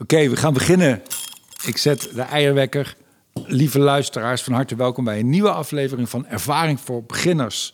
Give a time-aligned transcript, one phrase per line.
[0.00, 1.02] Oké, we gaan beginnen.
[1.64, 2.96] Ik zet de eierwekker.
[3.32, 7.72] Lieve luisteraars, van harte welkom bij een nieuwe aflevering van Ervaring voor Beginners.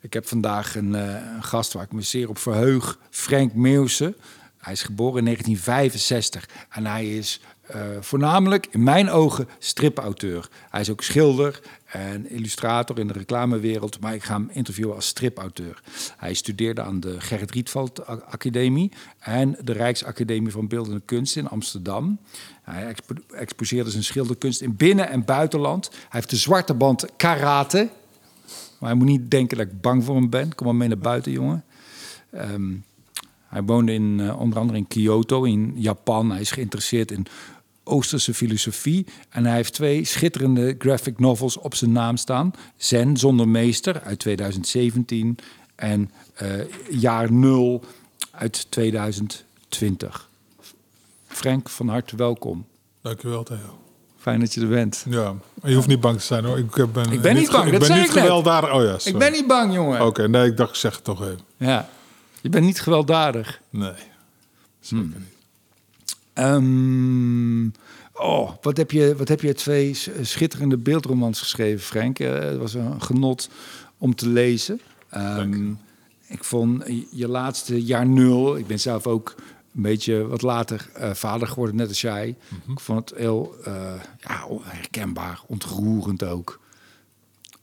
[0.00, 4.16] Ik heb vandaag een, uh, een gast waar ik me zeer op verheug, Frank Meeuwse.
[4.58, 7.40] Hij is geboren in 1965 en hij is
[7.74, 10.48] uh, voornamelijk in mijn ogen stripauteur.
[10.70, 15.06] Hij is ook schilder en illustrator in de reclamewereld, maar ik ga hem interviewen als
[15.06, 15.82] stripauteur.
[16.16, 22.18] Hij studeerde aan de Gerrit Rietveld Academie en de Rijksacademie van Beeldende Kunst in Amsterdam.
[22.62, 25.88] Hij expo exposeerde zijn schilderkunst in binnen- en buitenland.
[25.90, 27.88] Hij heeft de zwarte band karate.
[28.78, 30.54] Maar hij moet niet denken dat ik bang voor hem ben.
[30.54, 31.64] Kom maar mee naar buiten, jongen.
[32.34, 32.84] Um,
[33.50, 36.30] hij woonde in, uh, onder andere in Kyoto, in Japan.
[36.30, 37.26] Hij is geïnteresseerd in
[37.90, 39.06] Oosterse filosofie.
[39.28, 42.52] En hij heeft twee schitterende graphic novels op zijn naam staan.
[42.76, 45.38] Zen zonder meester uit 2017
[45.74, 46.10] en
[46.42, 46.50] uh,
[46.90, 47.84] Jaar Nul
[48.30, 50.28] uit 2020.
[51.26, 52.66] Frank, van harte welkom.
[53.02, 53.78] Dankjewel, Theo.
[54.18, 55.04] Fijn dat je er bent.
[55.08, 56.58] Ja, je hoeft niet bang te zijn hoor.
[56.58, 58.72] Ik ben, ik ben niet bang, ik ben niet gewelddadig.
[58.72, 59.94] Oh ja, ik ben niet bang, jongen.
[59.94, 61.40] Oké, okay, nee, ik dacht, ik zeg het toch even.
[61.56, 61.88] Ja,
[62.40, 63.60] je bent niet gewelddadig.
[63.70, 63.92] Nee,
[64.80, 65.14] zeker hmm.
[65.18, 65.39] niet.
[66.40, 67.72] Um,
[68.12, 72.18] oh, wat heb, je, wat heb je twee schitterende beeldromans geschreven, Frank?
[72.18, 73.50] Uh, het was een genot
[73.98, 74.80] om te lezen.
[75.16, 75.78] Um,
[76.26, 78.56] ik vond je laatste jaar nul.
[78.56, 79.34] Ik ben zelf ook
[79.74, 82.36] een beetje wat later uh, vader geworden, net als jij.
[82.48, 82.72] Mm -hmm.
[82.72, 86.60] Ik vond het heel uh, ja, herkenbaar, ontroerend ook.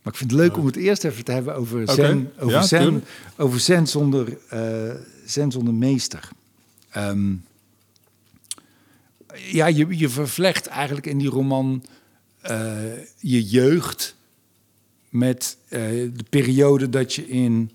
[0.02, 2.62] Maar ik vind het leuk om het eerst even te hebben over zen, over ja,
[2.62, 3.04] zen,
[3.36, 6.28] over zen zonder, uh, zen zonder meester.
[6.96, 7.44] Um,
[9.50, 11.84] ja, je, je vervlecht eigenlijk in die roman
[12.50, 12.76] uh,
[13.16, 14.16] je jeugd
[15.08, 15.80] met uh,
[16.14, 17.70] de periode dat je in,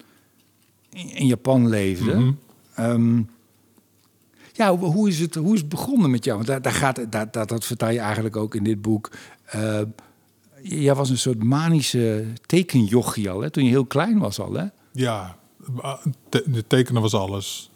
[0.90, 2.16] in Japan leefde.
[2.16, 2.34] Mhm.
[2.80, 3.30] Um,
[4.54, 6.38] ja, hoe, hoe, is het, hoe is het begonnen met jou?
[6.38, 9.12] Want daar, daar gaat, daar, dat, dat vertel je eigenlijk ook in dit boek.
[9.56, 9.82] Uh,
[10.62, 13.50] jij was een soort manische tekenjochie al, hè?
[13.50, 14.66] toen je heel klein was al, hè?
[14.92, 15.38] Ja,
[16.30, 17.72] te, tekenen was alles.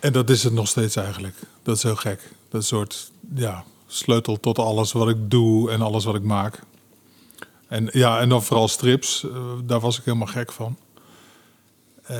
[0.00, 1.34] En dat is het nog steeds eigenlijk.
[1.62, 2.32] Dat is heel gek.
[2.50, 6.60] Dat soort, ja, sleutel tot alles wat ik doe en alles wat ik maak.
[7.70, 9.22] En ja, en dan vooral strips.
[9.22, 9.32] Uh,
[9.64, 10.76] daar was ik helemaal gek van.
[12.10, 12.16] Uh,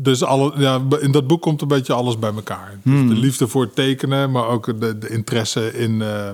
[0.00, 2.78] dus alle, ja, in dat boek komt een beetje alles bij elkaar.
[2.82, 3.08] Hmm.
[3.08, 6.30] Dus de liefde voor het tekenen, maar ook de, de interesse in uh,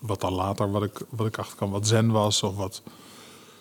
[0.00, 2.82] wat dan later, wat ik, wat ik achter kan, wat zen was of wat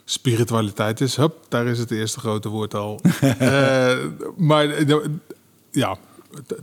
[0.05, 1.15] spiritualiteit is.
[1.15, 2.99] Hup, daar is het eerste grote woord al.
[4.37, 4.85] maar
[5.71, 5.97] ja,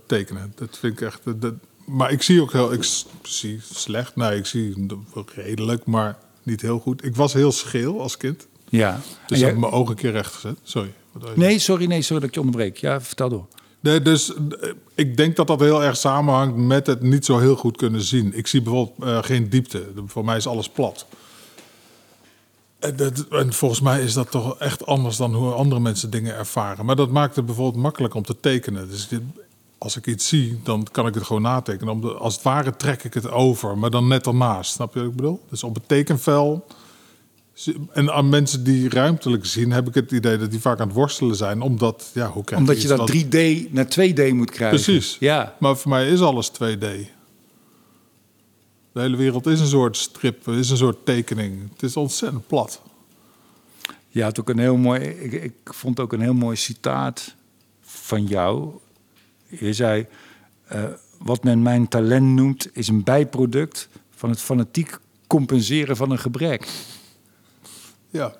[0.06, 1.20] tekenen, dat vind ik echt.
[1.24, 1.54] Dat,
[1.84, 2.84] maar ik zie ook heel, ik
[3.22, 4.16] zie slecht.
[4.16, 4.86] Nee, ik zie
[5.34, 7.04] redelijk, maar niet heel goed.
[7.04, 8.46] Ik was heel scheel als kind.
[8.68, 9.00] Ja.
[9.26, 10.58] Dus ik heb mijn ogen een keer recht gezet.
[10.62, 10.92] Sorry.
[11.34, 12.76] Nee, sorry, nee, sorry dat ik je onderbreek.
[12.76, 13.46] Ja, vertel door.
[13.80, 14.32] Nee, dus
[14.94, 18.36] ik denk dat dat heel erg samenhangt met het niet zo heel goed kunnen zien.
[18.36, 19.86] Ik zie bijvoorbeeld uh, geen diepte.
[20.06, 21.06] Voor mij is alles plat.
[22.78, 26.34] En, dat, en, volgens mij is dat toch echt anders dan hoe andere mensen dingen
[26.34, 26.84] ervaren.
[26.84, 28.88] Maar dat maakt het bijvoorbeeld makkelijk om te tekenen.
[28.88, 29.08] Dus
[29.82, 32.00] als ik iets zie, dan kan ik het gewoon natekenen.
[32.00, 34.72] De, als het ware trek ik het over, maar dan net ernaast.
[34.72, 35.40] Snap je wat ik bedoel?
[35.50, 36.66] Dus op het tekenvel.
[37.92, 40.96] En aan mensen die ruimtelijk zien, heb ik het idee dat die vaak aan het
[40.96, 41.60] worstelen zijn.
[41.60, 44.82] Omdat, ja, hoe krijg Omdat je dat 3D naar 2D moet krijgen.
[44.82, 45.16] Precies.
[45.20, 45.56] Ja.
[45.58, 46.86] Maar voor mij is alles 2D.
[48.92, 51.70] De hele wereld is een soort strip, is een soort tekening.
[51.72, 52.82] Het is ontzettend plat.
[54.08, 55.00] Ja, het ook een heel mooi.
[55.00, 57.34] Ik, ik vond ook een heel mooi citaat
[57.80, 58.72] van jou.
[59.60, 60.06] Je zei:
[60.72, 60.84] uh,
[61.18, 66.68] Wat men mijn talent noemt, is een bijproduct van het fanatiek compenseren van een gebrek.
[68.10, 68.34] Ja.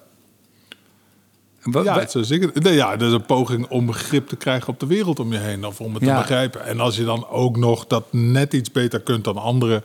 [1.63, 2.51] Wat, ja, zo zeker.
[2.55, 5.39] Nee, ja, dat is een poging om begrip te krijgen op de wereld om je
[5.39, 5.67] heen.
[5.67, 6.15] Of om het Ja.
[6.15, 6.65] te begrijpen.
[6.65, 9.83] En als je dan ook nog dat net iets beter kunt dan anderen...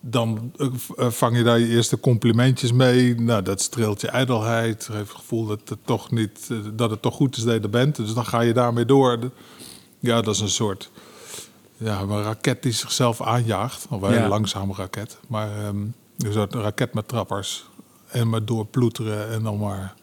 [0.00, 0.68] dan uh,
[1.10, 3.14] vang je daar je eerste complimentjes mee.
[3.14, 4.88] Nou, dat streelt je ijdelheid.
[4.92, 7.70] Heeft het gevoel dat het toch, niet, dat het toch goed is dat je er
[7.70, 7.96] bent.
[7.96, 9.18] Dus dan ga je daarmee door.
[10.04, 10.90] Ja, dat is een soort...
[11.76, 13.86] Ja, een raket die zichzelf aanjaagt.
[13.90, 14.28] Of een Ja.
[14.28, 15.18] langzame raket.
[15.28, 17.64] Maar um, een soort raket met trappers.
[18.06, 19.94] En maar doorploeteren en dan maar...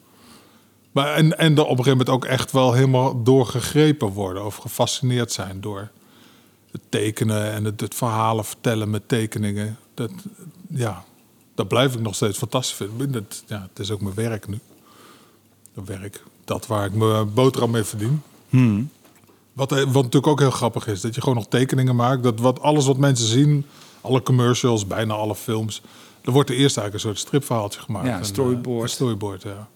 [0.91, 4.45] Maar en, en er op een gegeven moment ook echt wel helemaal doorgegrepen worden...
[4.45, 5.89] of gefascineerd zijn door
[6.71, 9.77] het tekenen en het, het verhalen vertellen met tekeningen.
[9.93, 10.11] Dat,
[10.69, 11.03] ja,
[11.55, 13.11] dat blijf ik nog steeds fantastisch vinden.
[13.11, 14.59] Dat, ja, het is ook mijn werk nu.
[15.73, 18.21] Dat werk, dat waar ik mijn boterham mee verdien.
[18.49, 18.89] Hmm.
[19.53, 22.23] Wat, eh, wat natuurlijk ook heel grappig is, dat je gewoon nog tekeningen maakt.
[22.23, 23.65] Dat wat, alles wat mensen zien,
[24.01, 25.81] alle commercials, bijna alle films...
[26.21, 28.07] er wordt er eerst eigenlijk een soort stripverhaaltje gemaakt.
[28.07, 28.75] Ja, En, storyboard.
[28.77, 29.67] eh, een storyboard, ja.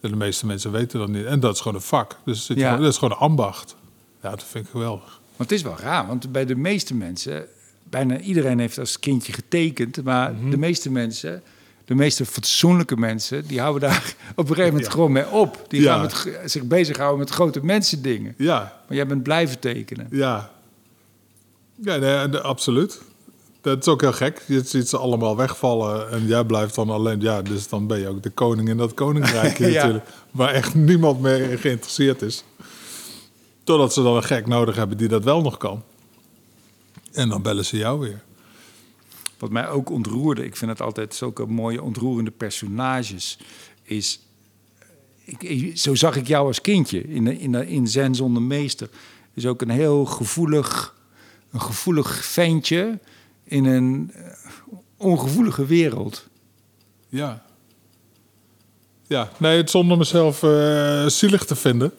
[0.00, 1.24] En de meeste mensen weten dat niet.
[1.24, 2.16] En dat is gewoon een vak.
[2.24, 2.64] Dus zit Ja.
[2.68, 3.76] gewoon- dat is gewoon een ambacht.
[4.22, 5.20] Ja, dat vind ik geweldig.
[5.36, 7.46] Want het is wel raar, want bij de meeste mensen,
[7.84, 10.50] bijna iedereen heeft als kindje getekend, maar Mhm.
[10.50, 11.42] de meeste mensen,
[11.88, 14.90] de meeste fatsoenlijke mensen, die houden daar op een gegeven moment Ja.
[14.90, 15.64] gewoon mee op.
[15.68, 15.92] Die Ja.
[15.92, 18.34] gaan met, zich bezighouden met grote mensen dingen.
[18.38, 20.06] Ja, Maar jij bent blijven tekenen.
[20.10, 20.50] ja.
[21.82, 23.00] Ja, nee, absoluut.
[23.60, 24.42] Dat is ook heel gek.
[24.46, 27.20] Je ziet ze allemaal wegvallen en jij blijft dan alleen.
[27.20, 29.66] Ja, dus dan ben je ook de koning in dat koninkrijk Ja.
[29.68, 30.04] natuurlijk.
[30.30, 32.44] Waar echt niemand meer geïnteresseerd is.
[33.64, 35.82] Totdat ze dan een gek nodig hebben die dat wel nog kan.
[37.12, 38.22] En dan bellen ze jou weer.
[39.38, 43.38] Wat mij ook ontroerde, ik vind het altijd zulke mooie ontroerende personages,
[43.82, 44.20] is...
[45.24, 48.88] Ik, zo zag ik jou als kindje in, in, in Zen zonder meester.
[49.34, 50.96] Is ook een heel gevoelig,
[51.50, 52.98] een gevoelig ventje
[53.44, 54.22] in een eh,
[54.96, 56.28] ongevoelige wereld.
[57.08, 57.42] Ja.
[59.06, 61.92] Ja, nee, het zonder mezelf eh, zielig te vinden.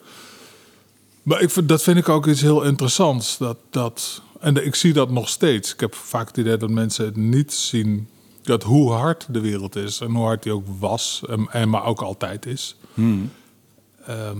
[1.22, 3.38] Maar ik, dat vind ik ook iets heel interessants.
[3.38, 5.72] Dat, dat, en ik zie dat nog steeds.
[5.72, 8.08] Ik heb vaak het idee dat mensen het niet zien.
[8.42, 11.84] Dat hoe hard de wereld is en hoe hard die ook was, en, en maar
[11.84, 12.76] ook altijd is.
[14.06, 14.38] Ehm,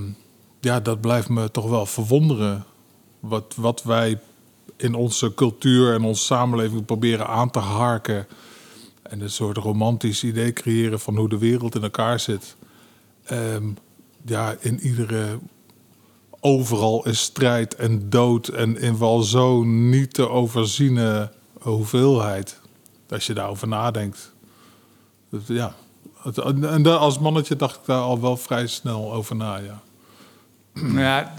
[0.61, 2.65] ja, dat blijft me toch wel verwonderen.
[3.21, 4.21] Wat, wat wij
[4.77, 8.27] in onze cultuur en onze samenleving proberen aan te harken.
[9.03, 12.57] En een soort romantisch idee creëren van hoe de wereld in elkaar zit.
[13.25, 13.65] Ehm,
[14.25, 15.39] ja, in iedere.
[16.41, 18.49] Overal is strijd en dood.
[18.49, 22.59] En in wel zo niet te overziene hoeveelheid.
[23.09, 24.33] Als je daarover nadenkt.
[25.31, 25.75] Dat- ja.
[26.23, 29.83] Het- En daar- als mannetje dacht ik daar al wel vrij snel over na, ja.
[30.75, 31.35] Nou ja,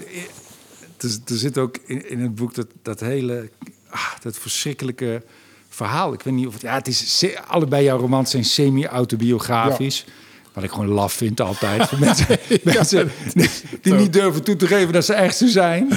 [0.98, 3.50] er, er zit ook in, in het boek dat, dat hele,
[3.89, 5.24] ah, dat verschrikkelijke
[5.69, 6.13] verhaal.
[6.13, 10.06] Ik weet niet of het, ja, het is allebei jouw romans zijn semi-autobiografisch.
[10.53, 11.92] Wat ik gewoon laf vind altijd.
[12.00, 13.50] Mensen mensen die,
[13.81, 15.94] die niet durven toe te geven dat ze echt zo zijn.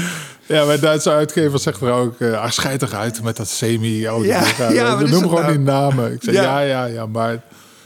[0.46, 2.22] Ja, mijn Duitse uitgever zegt er ook...
[2.22, 5.52] ah, schijt uit met dat semi oh, Ja, Noem gewoon nou?
[5.52, 6.12] die namen.
[6.12, 6.42] Ik zeg, Ja.
[6.42, 6.60] ja.
[6.60, 7.42] ja, ja, maar...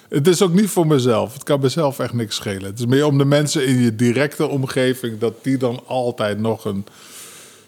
[0.09, 1.32] Het is ook niet voor mezelf.
[1.32, 2.65] Het kan mezelf echt niks schelen.
[2.65, 5.19] Het is meer om de mensen in je directe omgeving...
[5.19, 6.87] dat die dan altijd nog een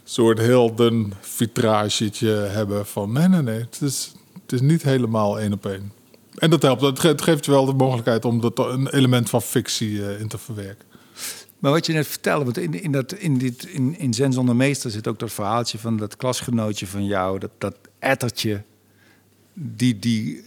[0.04, 3.12] soort heel dun vitragetje hebben van...
[3.12, 4.12] nee, nee, nee, het is,
[4.42, 5.92] het is niet helemaal één op één.
[6.40, 6.82] En dat helpt.
[6.82, 10.20] Het ge- Het geeft je wel de mogelijkheid om toch een element van fictie eh,
[10.20, 10.84] in te verwerken.
[11.58, 14.56] Maar wat je net vertelde, want in, in, dat, in, dit, in, in Zen zonder
[14.56, 18.62] meester zit ook dat verhaaltje van dat klasgenootje van jou, dat, dat ettertje,
[19.54, 20.42] die, die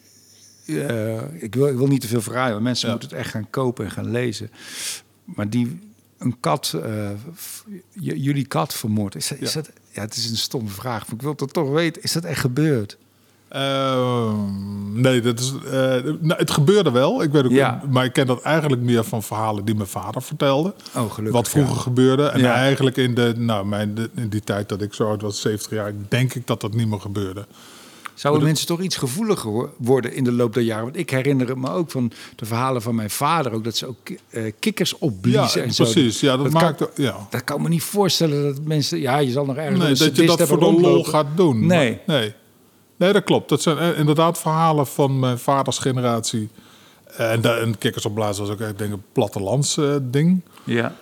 [0.65, 2.91] eh, ik, wil, ik wil niet te veel verraaien, want mensen Ja.
[2.93, 4.51] moeten het echt gaan kopen en gaan lezen.
[5.23, 5.79] Maar die
[6.17, 6.75] een kat,
[7.91, 9.61] j- jullie kat vermoord, is, dat, is Ja.
[9.61, 12.23] dat, ja, het is een stomme vraag, maar ik wil het toch weten, is dat
[12.23, 12.97] echt gebeurd?
[13.53, 15.71] Ehm, nee, dat is, eh,
[16.19, 17.23] nou, het gebeurde wel.
[17.23, 17.81] Ik weet ook, Ja.
[17.89, 20.73] Maar ik ken dat eigenlijk meer van verhalen die mijn vader vertelde.
[20.95, 21.31] Oh, gelukkig.
[21.41, 22.23] wat vroeger gebeurde.
[22.27, 22.53] En Ja.
[22.53, 25.71] eigenlijk in, de, nou, mijn, de- in die tijd dat ik zo oud was, 70
[25.71, 27.45] jaar, denk ik dat dat niet meer gebeurde.
[28.13, 30.83] Zouden mensen toch iets gevoeliger wo- worden in de loop der jaren?
[30.83, 33.51] Want ik herinner me ook van de verhalen van mijn vader...
[33.53, 35.83] ook dat ze ook eh, kikkers opbliezen ja, en zo.
[35.83, 36.19] precies.
[36.19, 36.87] Ja, dat, kan- maakt.
[36.95, 37.27] ja.
[37.29, 38.99] Dat kan me niet voorstellen dat mensen...
[38.99, 41.65] Ja, je zal nog ergens Nee, dat je dat voor de lol gaat doen.
[41.65, 41.99] Nee.
[42.05, 42.33] Maar- nee.
[42.95, 43.49] Nee, dat klopt.
[43.49, 46.49] Dat zijn eh, inderdaad verhalen van mijn vaders generatie.
[47.17, 50.41] En, de, en kikkers op blazen was ook echt denk ik, een plattelands eh, ding.
[50.63, 50.95] Ja.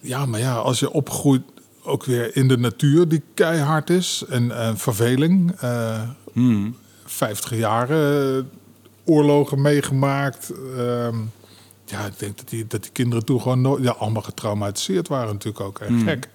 [0.00, 1.42] Ja, maar ja, als je opgroeit
[1.82, 5.52] ook weer in de natuur die keihard is en eh, verveling.
[5.60, 6.00] eh
[6.32, 6.76] Hmm.
[7.04, 8.42] 50 jaar eh,
[9.04, 10.52] oorlogen meegemaakt.
[10.76, 11.16] Ehm,
[11.84, 15.32] ja, ik denk dat die, dat die kinderen toen gewoon nooit, ja, allemaal getraumatiseerd waren
[15.32, 15.78] natuurlijk ook.
[15.78, 16.28] Echt gek.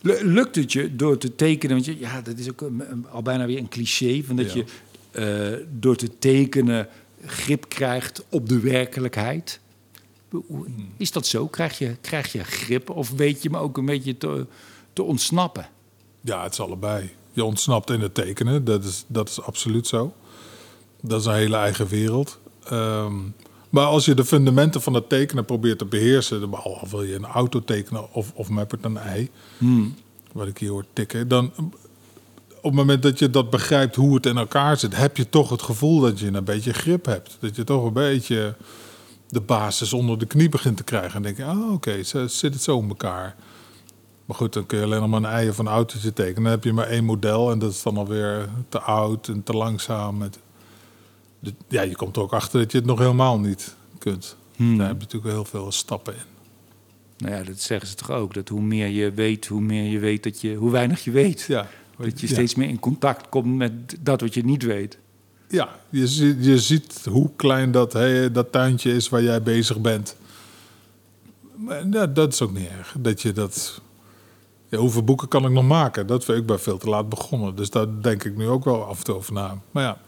[0.00, 1.74] Lu- Lukt het je door te tekenen?
[1.74, 4.22] Want je, ja, dat is ook een- al bijna weer een cliché...
[4.24, 4.54] Van dat Ja.
[4.54, 4.64] je
[5.10, 6.88] eh, door te tekenen
[7.26, 9.60] grip krijgt op de werkelijkheid.
[10.30, 11.46] Hoe- Is dat zo?
[11.46, 14.46] Krijg je, krijg je grip of weet je me ook een beetje te,
[14.92, 15.68] te ontsnappen?
[16.20, 17.10] Ja, het is allebei.
[17.32, 20.14] Je ontsnapt in het tekenen, dat is, dat is absoluut zo.
[21.02, 22.38] Dat is een hele eigen wereld.
[22.64, 23.14] Ehm,
[23.76, 27.14] maar als je de fundamenten van het tekenen probeert te beheersen, dan- al wil je
[27.14, 29.30] een auto tekenen of, of Mappert een ei,
[30.32, 31.50] wat ik hier hoor tikken, dan
[32.56, 35.50] op het moment dat je dat begrijpt hoe het in elkaar zit, heb je toch
[35.50, 37.36] het gevoel dat je een beetje grip hebt.
[37.40, 38.54] Dat je toch een beetje
[39.28, 41.14] de basis onder de knie begint te krijgen.
[41.14, 43.36] En denk je, ah oké, zo zit het zo in elkaar.
[44.24, 46.42] Maar goed, dan kun je alleen nog maar een ei of een autootje tekenen.
[46.42, 49.52] Dan heb je maar één model en dat is dan alweer te oud en te
[49.52, 50.22] langzaam.
[51.68, 54.36] Ja, je komt er ook achter dat je het nog helemaal niet kunt.
[54.56, 54.78] Hmm.
[54.78, 56.20] Daar heb je natuurlijk heel veel stappen in.
[57.18, 58.34] Nou ja, dat zeggen ze toch ook.
[58.34, 61.40] Dat hoe meer je weet, hoe meer je weet dat je, hoe weinig je weet.
[61.48, 62.32] Ja, Dat je ja.
[62.32, 64.98] steeds meer in contact komt met dat wat je niet weet.
[65.48, 69.80] Ja, je, ziet- je ziet hoe klein dat, hè, dat tuintje is waar jij bezig
[69.80, 70.16] bent.
[71.56, 72.94] Maar ja, dat is ook niet erg.
[72.98, 73.80] Dat je dat,
[74.68, 76.06] Ja, hoeveel boeken kan ik nog maken?
[76.06, 77.56] Dat vind ik bij veel te laat begonnen.
[77.56, 79.58] Dus daar denk ik nu ook wel af en toe over na.
[79.70, 79.98] Maar ja,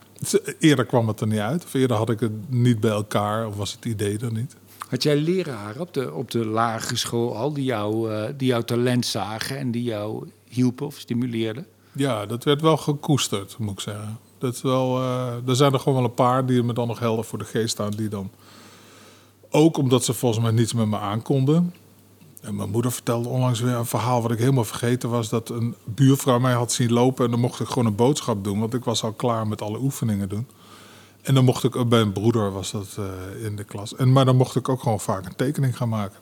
[0.59, 1.65] eerder kwam het er niet uit.
[1.65, 3.47] Of eerder had ik het niet bij elkaar.
[3.47, 4.57] Of was het idee er niet.
[4.89, 8.63] Had jij leraren op de, op de lagere school al die, jou, uh, die jouw
[8.63, 11.67] talent zagen en die jou hielpen of stimuleerden?
[11.93, 14.19] Ja, dat werd wel gekoesterd, moet ik zeggen.
[14.39, 16.99] Dat is wel, uh, er zijn er gewoon wel een paar die me dan nog
[16.99, 17.91] helder voor de geest staan.
[17.91, 18.31] Die dan,
[19.51, 21.75] ook omdat ze volgens mij niets met me aankonden.
[22.41, 25.29] En mijn moeder vertelde onlangs weer een verhaal wat ik helemaal vergeten was.
[25.29, 28.61] Dat een buurvrouw mij had zien lopen en dan mocht ik gewoon een boodschap doen.
[28.61, 30.47] Want ik was al klaar met alle oefeningen doen.
[31.23, 33.97] En dan mocht ik, bij een broeder was dat uh, in de klas.
[33.97, 36.19] En, maar dan mocht ik ook gewoon vaak een tekening gaan maken.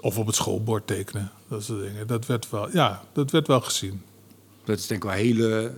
[0.00, 2.06] Of op het schoolbord tekenen, dat soort dingen.
[2.06, 4.02] Dat werd wel, ja, dat werd wel gezien.
[4.64, 5.74] Dat is denk ik wel hele,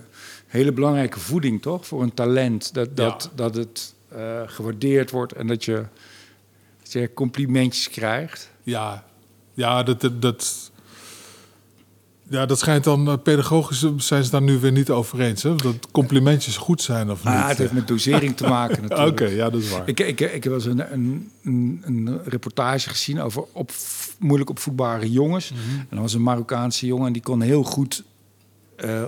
[0.46, 1.86] hele belangrijke voeding, toch?
[1.86, 2.74] Voor een talent.
[2.74, 5.84] Dat, dat, dat het uh, gewaardeerd wordt en dat je,
[6.82, 8.50] dat je complimentjes krijgt.
[8.64, 9.04] Ja,
[9.54, 10.70] ja dat, dat, dat,
[12.28, 15.42] ja, dat schijnt dan uh, pedagogisch zijn ze daar nu weer niet over eens.
[15.42, 15.54] Hè?
[15.54, 17.34] Dat complimentjes goed zijn of niet.
[17.34, 19.20] Ah, het heeft met dosering te maken natuurlijk.
[19.20, 19.88] Oké, ja, dat is waar.
[19.88, 23.70] Ik, ik, ik heb wel eens een, een, een, een reportage gezien over op,
[24.18, 25.50] moeilijk opvoedbare jongens.
[25.50, 25.78] Mhm.
[25.78, 28.04] En dat was een Marokkaanse jongen en die kon heel goed...
[28.84, 29.02] Uh,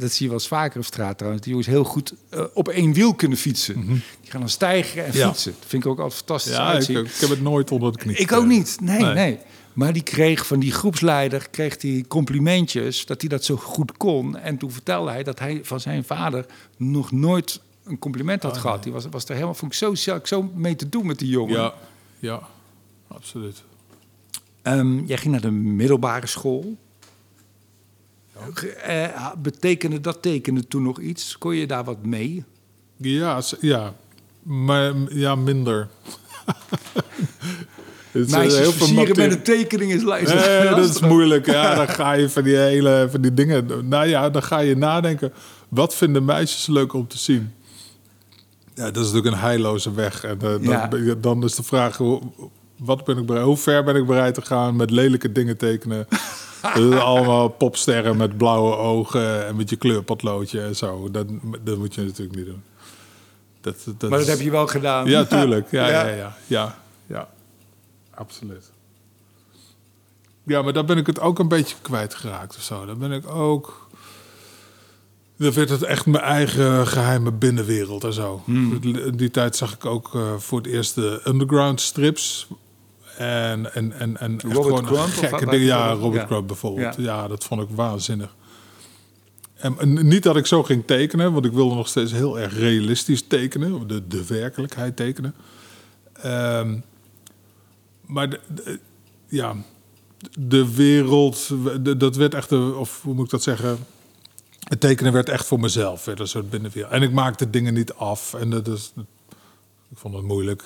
[0.00, 1.42] dat zie je wel eens vaker op straat trouwens.
[1.44, 3.78] Die jongens heel goed uh, op één wiel kunnen fietsen.
[3.78, 3.92] Mhm.
[4.20, 5.28] Die gaan dan stijgen en Ja.
[5.28, 5.54] fietsen.
[5.58, 7.04] Dat vind ik ook altijd fantastisch Ja, ik, uitzien.
[7.04, 8.16] ik heb het nooit onder het knie.
[8.16, 8.76] Ik ook niet.
[8.80, 9.38] Nee, nee, Nee.
[9.72, 14.36] Maar die kreeg van die groepsleider kreeg die complimentjes dat hij dat zo goed kon.
[14.38, 16.46] En toen vertelde hij dat hij van zijn vader
[16.76, 18.82] nog nooit een compliment had gehad.
[18.82, 21.28] Die was, was er helemaal, vond ik zo, zo, zo mee te doen met die
[21.28, 21.54] jongen.
[21.60, 21.74] Ja,
[22.18, 22.40] ja,
[23.08, 23.62] absoluut.
[24.62, 26.76] Ehm, jij ging naar de middelbare school.
[28.82, 31.38] Eh, betekende dat tekenen toen nog iets?
[31.38, 32.44] Kon je daar wat mee?
[32.96, 33.94] Ja, ja.
[34.42, 35.88] maar ja, minder.
[38.10, 41.46] Het is, eh, Meisjes heel versieren met een tekening is, Nee, dat is moeilijk.
[41.46, 43.88] Ja, dan ga je van die hele van die dingen.
[43.88, 45.32] Nou ja, dan ga je nadenken.
[45.68, 47.52] Wat vinden meisjes leuk om te zien?
[48.74, 50.24] Ja, dat is natuurlijk een heilloze weg.
[50.24, 51.14] En eh, dan, Ja.
[51.14, 52.20] dan is de vraag: hoe,
[52.78, 56.06] wat ben ik bereid, hoe ver ben ik bereid te gaan met lelijke dingen tekenen?
[56.74, 61.10] Is allemaal popsterren met blauwe ogen en met je kleurpotloodje en zo.
[61.10, 61.26] Dat,
[61.62, 62.62] dat moet je natuurlijk niet doen.
[63.60, 65.06] Dat, dat Maar dat is- heb je wel gedaan.
[65.06, 65.70] ja, tuurlijk.
[65.70, 66.06] Ja, Ja.
[66.06, 67.28] ja, ja, ja, ja.
[68.14, 68.70] Absoluut.
[70.44, 72.86] Ja, maar daar ben ik het ook een beetje kwijtgeraakt of zo.
[72.86, 73.86] Dan ben ik ook...
[75.36, 78.42] Dan werd het echt mijn eigen geheime binnenwereld en zo.
[78.46, 82.48] In die tijd zag ik ook eh, voor het eerst de underground strips.
[83.18, 85.66] En, en, en, en Robert gekke dingen.
[85.66, 86.42] Ja, Robert ja.
[86.42, 86.96] Bijvoorbeeld.
[86.96, 87.02] Ja.
[87.02, 87.28] Ja.
[87.28, 88.34] dat vond ik waanzinnig.
[89.54, 92.58] En, en niet dat ik zo ging tekenen, want ik wilde nog steeds heel erg
[92.58, 93.86] realistisch tekenen.
[93.88, 95.34] De, de werkelijkheid tekenen.
[96.12, 96.78] Ehm,
[98.06, 98.78] maar de, de-
[99.28, 99.54] ja,
[100.38, 101.48] de wereld,
[101.82, 103.78] de- dat werd echt, de, of hoe moet ik dat zeggen?
[104.62, 106.92] Het tekenen werd echt voor mezelf, werd een soort binnenwereld.
[106.92, 108.92] En ik maakte dingen niet af en dat is,
[109.90, 110.62] ik vond het moeilijk.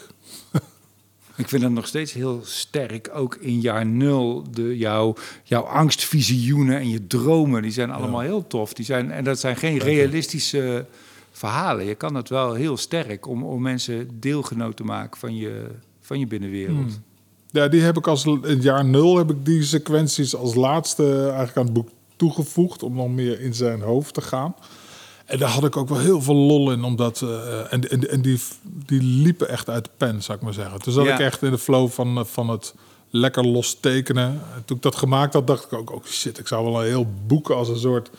[1.37, 4.45] Ik vind het nog steeds heel sterk, ook in jaar nul.
[4.51, 8.73] De, jouw, jouw angstvisioenen en je dromen, die zijn allemaal heel tof.
[8.73, 10.87] Die zijn, en dat zijn geen realistische
[11.33, 11.85] verhalen.
[11.85, 15.67] Je kan het wel heel sterk om, om mensen deelgenoot te maken van je,
[16.01, 17.01] van je binnenwereld.
[17.51, 21.23] Ja, die heb ik als in het jaar nul heb ik die sequenties als laatste
[21.23, 24.55] eigenlijk aan het boek toegevoegd om nog meer in zijn hoofd te gaan.
[25.33, 28.23] En daar had ik ook wel heel veel lol in, omdat eh, en, en, en
[28.23, 30.81] die, die liepen echt uit de pen, zou ik maar zeggen.
[30.81, 31.15] Toen zat Ja.
[31.15, 32.75] ik echt in de flow van, eh, van het
[33.11, 34.27] lekker los tekenen.
[34.55, 36.87] En toen ik dat gemaakt had, dacht ik ook, oh shit, ik zou wel een
[36.89, 38.11] heel boek als een soort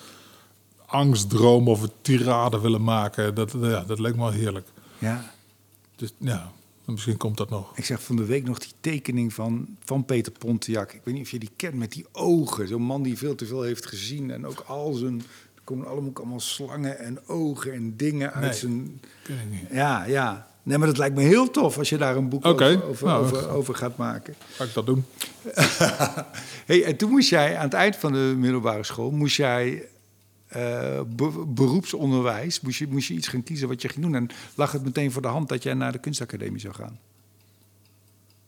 [0.86, 3.36] angstdroom of een tirade willen maken.
[3.36, 4.68] Dat, ja, dat leek me wel heerlijk.
[4.98, 5.32] Ja.
[5.96, 6.52] Dus ja,
[6.86, 7.72] misschien komt dat nog.
[7.78, 10.94] Ik zeg van de week nog die tekening van, van Peter Pontiac.
[10.94, 12.68] Ik weet niet of je die kent met die ogen.
[12.68, 14.32] Zo'n man die veel te veel heeft gezien.
[14.32, 15.24] En ook al zijn...
[15.64, 19.02] Komen allemaal, allemaal slangen en ogen en dingen uit zijn...
[19.72, 20.48] Ja, ja.
[20.64, 23.24] Nee, maar dat lijkt me heel tof als je daar een boek over, over, Nou,
[23.24, 24.36] over, over gaat maken.
[24.56, 25.06] Ga ik dat doen?
[26.70, 29.12] hey, en toen moest jij aan het eind van de middelbare school...
[29.12, 29.88] moest jij
[30.48, 32.62] eh, be- beroepsonderwijs...
[32.62, 34.16] Moest je, moest je iets gaan kiezen wat je ging doen.
[34.16, 37.00] En lag het meteen voor de hand dat jij naar de kunstacademie zou gaan?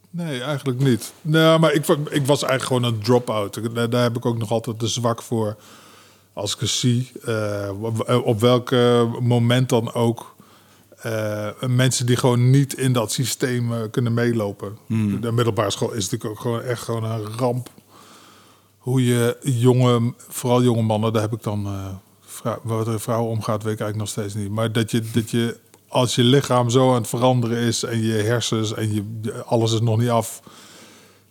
[0.10, 1.14] Nee, eigenlijk niet.
[1.22, 3.76] Nee, maar ik, ik was eigenlijk gewoon een drop-out.
[3.92, 5.58] Daar heb ik ook nog altijd de zwak voor.
[6.36, 7.70] Als ik het zie, eh,
[8.24, 10.34] op- welk eh, moment dan ook.
[11.02, 14.78] eh, mensen die gewoon niet in dat systeem kunnen meelopen.
[15.22, 17.70] De middelbare school is natuurlijk ook gewoon echt gewoon een ramp.
[18.78, 21.66] Hoe je jonge, vooral jonge mannen, daar heb ik dan.
[21.66, 21.86] eh
[22.26, 24.52] vrou- wat er vrouwen omgaat, weet ik eigenlijk nog steeds niet.
[24.56, 28.14] Maar dat je, dat je als je lichaam zo aan het veranderen is en je
[28.14, 30.42] hersens en je, alles is nog niet af.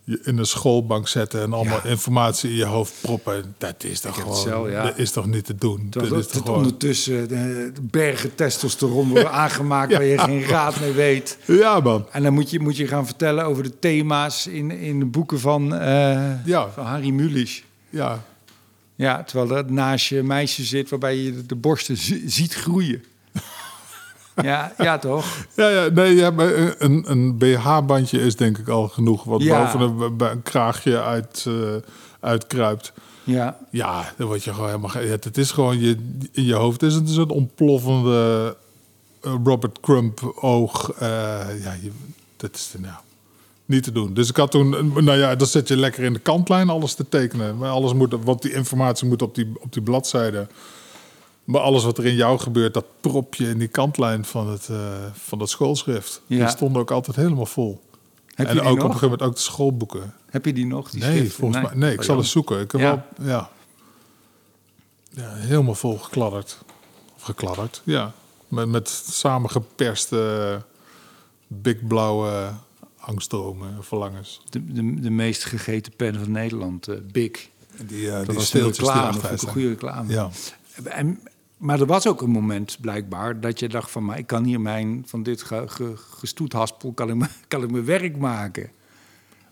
[0.04, 1.90] Je in een schoolbank zetten en allemaal Ja.
[1.90, 3.54] informatie in je hoofd proppen.
[3.58, 4.82] Dat is toch gewoon, zelf, ja.
[4.82, 5.87] dat is toch niet te doen.
[5.90, 10.92] Dat is toch gewoon, ondertussen de, bergen testosteron worden aangemaakt waar je geen raad mee
[10.92, 11.38] weet.
[11.46, 12.06] ja, man.
[12.12, 15.40] En dan moet je, moet je gaan vertellen over de thema's in, in de boeken
[15.40, 15.66] van,
[16.44, 16.68] Ja.
[16.75, 17.62] van Harry Mulisch.
[17.90, 18.25] Ja,
[18.96, 23.04] Ja, terwijl er naast je een meisje zit waarbij je de, borsten zi- ziet groeien.
[24.42, 25.46] Ja, ja, toch?
[25.54, 29.24] ja, ja nee, ja, maar een, een, BH-bandje is denk ik al genoeg.
[29.24, 29.72] Wat Ja.
[29.72, 29.80] boven
[30.30, 31.54] een, kraagje uit, eh,
[32.20, 32.92] uitkruipt.
[33.24, 34.90] Ja, Ja, dan word je gewoon helemaal...
[34.92, 35.96] Het is gewoon je,
[36.32, 36.82] in je hoofd.
[36.82, 38.56] is het een ontploffende
[39.20, 40.90] eh, Robert Crump oog.
[40.90, 41.08] eh,
[41.62, 41.90] ja, je,
[42.36, 42.94] dat is nou,
[43.64, 44.14] niet te doen.
[44.14, 44.92] Dus ik had toen...
[45.04, 47.56] Nou ja, dan zet je lekker in de kantlijn alles te tekenen.
[47.56, 50.46] Maar alles moet, want die informatie moet op die, op die bladzijde.
[51.44, 54.68] Maar alles wat er in jou gebeurt, dat prop je in die kantlijn van het,
[54.68, 54.76] eh,
[55.12, 56.22] van dat schoolschrift.
[56.26, 56.38] Ja.
[56.38, 57.80] Die stonden ook altijd helemaal vol.
[58.34, 58.92] heb en je ook die op een nog?
[58.92, 60.14] gegeven moment ook de schoolboeken.
[60.30, 60.90] Heb je die nog?
[60.90, 61.74] Die Nee, volgens mij.
[61.74, 62.60] Nee, ik Oh, zal eens zoeken.
[62.60, 63.04] Ik heb Ja.
[63.16, 63.50] wel, ja.
[65.10, 66.58] ja, helemaal vol gekladderd.
[67.16, 68.12] Of gekladderd, ja.
[68.48, 70.62] Met, met samengeperste
[71.46, 72.50] big blauwe
[72.98, 74.40] angstdromen, verlangens.
[74.50, 77.48] De, de, de meest gegeten pen van Nederland, eh, Big.
[77.86, 80.12] Die, uh, Dat die was een reclame, een goede reclame.
[80.12, 80.30] Ja.
[80.84, 81.20] En,
[81.64, 84.04] maar er was ook een moment blijkbaar dat je dacht van...
[84.04, 87.85] maar ik kan hier mijn, van dit ge, ge, gestoethaspel, kan ik, kan ik mijn
[87.85, 88.71] werk maken?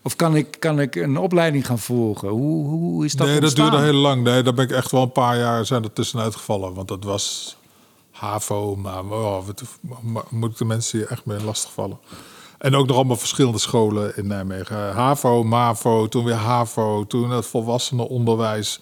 [0.01, 2.29] Of kan ik, kan ik een opleiding gaan volgen?
[2.29, 4.23] Hoe, hoe is dat nee, dat duurde heel lang.
[4.23, 6.73] Nee, daar ben ik echt wel een paar jaar zijn er tussenuit gevallen.
[6.73, 7.57] Want dat was
[8.11, 9.63] HAVO, maar oh, wat,
[10.29, 11.99] moet ik de mensen hier echt mee lastigvallen.
[12.57, 14.93] En ook nog allemaal verschillende scholen in Nijmegen.
[14.93, 18.79] HAVO, MAVO, toen weer HAVO, toen het volwassenenonderwijs.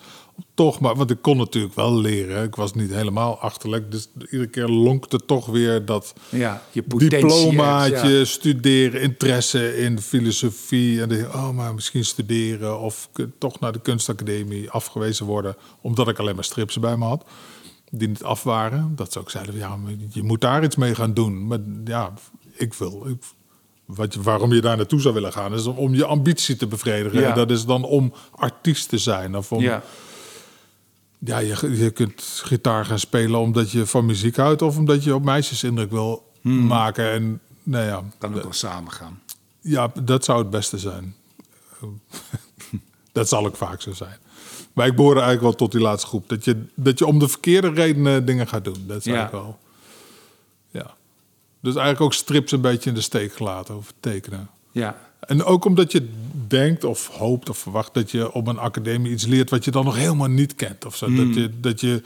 [0.54, 2.44] Toch, maar want ik kon natuurlijk wel leren.
[2.44, 3.92] Ik was niet helemaal achterlijk.
[3.92, 11.02] Dus iedere keer lonkte toch weer dat Ja, je diplomaatje, studeren, interesse in filosofie.
[11.02, 15.56] En dan denk ik, oh, maar misschien studeren of toch naar de kunstacademie afgewezen worden.
[15.82, 17.26] Omdat ik alleen maar strips bij me had.
[17.90, 18.94] Die niet af waren.
[18.96, 19.78] Dat ze ook zeiden, ja,
[20.10, 21.48] je moet daar iets mee gaan doen.
[21.48, 22.14] Maar ja,
[22.54, 23.08] ik wil...
[23.08, 23.24] Ik,
[23.86, 27.20] wat waarom je daar naartoe zou willen gaan, is om je ambitie te bevredigen.
[27.20, 27.30] Ja.
[27.30, 29.38] En dat is dan om artiest te zijn.
[29.38, 29.84] Of om, Ja.
[31.26, 34.62] Ja, je, je kunt gitaar gaan spelen omdat je van muziek houdt...
[34.62, 36.66] of omdat je op meisjes indruk wil Hmm.
[36.68, 37.12] maken.
[37.12, 39.22] En nou ja, kan ook wel samen gaan.
[39.60, 41.16] ja, dat zou het beste zijn.
[43.12, 44.18] dat zal ook vaak zo zijn.
[44.74, 46.30] Maar ik behoor eigenlijk wel tot die laatste groep.
[46.30, 48.84] Dat je, dat je om de verkeerde redenen dingen gaat doen.
[48.88, 49.14] Dat is Ja.
[49.14, 49.60] eigenlijk wel...
[50.72, 50.94] Ja.
[51.60, 54.50] Dus eigenlijk ook strips een beetje in de steek gelaten over tekenen.
[54.72, 56.10] Ja, En ook omdat je
[56.48, 59.86] denkt of hoopt of verwacht dat je op een academie iets leert wat je dan
[59.86, 60.86] nog helemaal niet kent.
[60.86, 61.06] Of zo.
[61.06, 61.18] Hmm.
[61.18, 62.02] Dat, je, dat je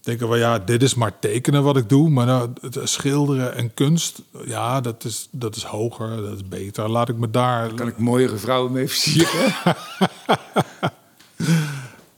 [0.00, 2.10] denkt van ja, dit is maar tekenen wat ik doe.
[2.10, 6.88] Maar nou, het schilderen en kunst, ja, dat is, dat is hoger, dat is beter.
[6.88, 7.74] Laat ik me daar...
[7.74, 9.54] kan ik mooiere vrouwen mee versieren.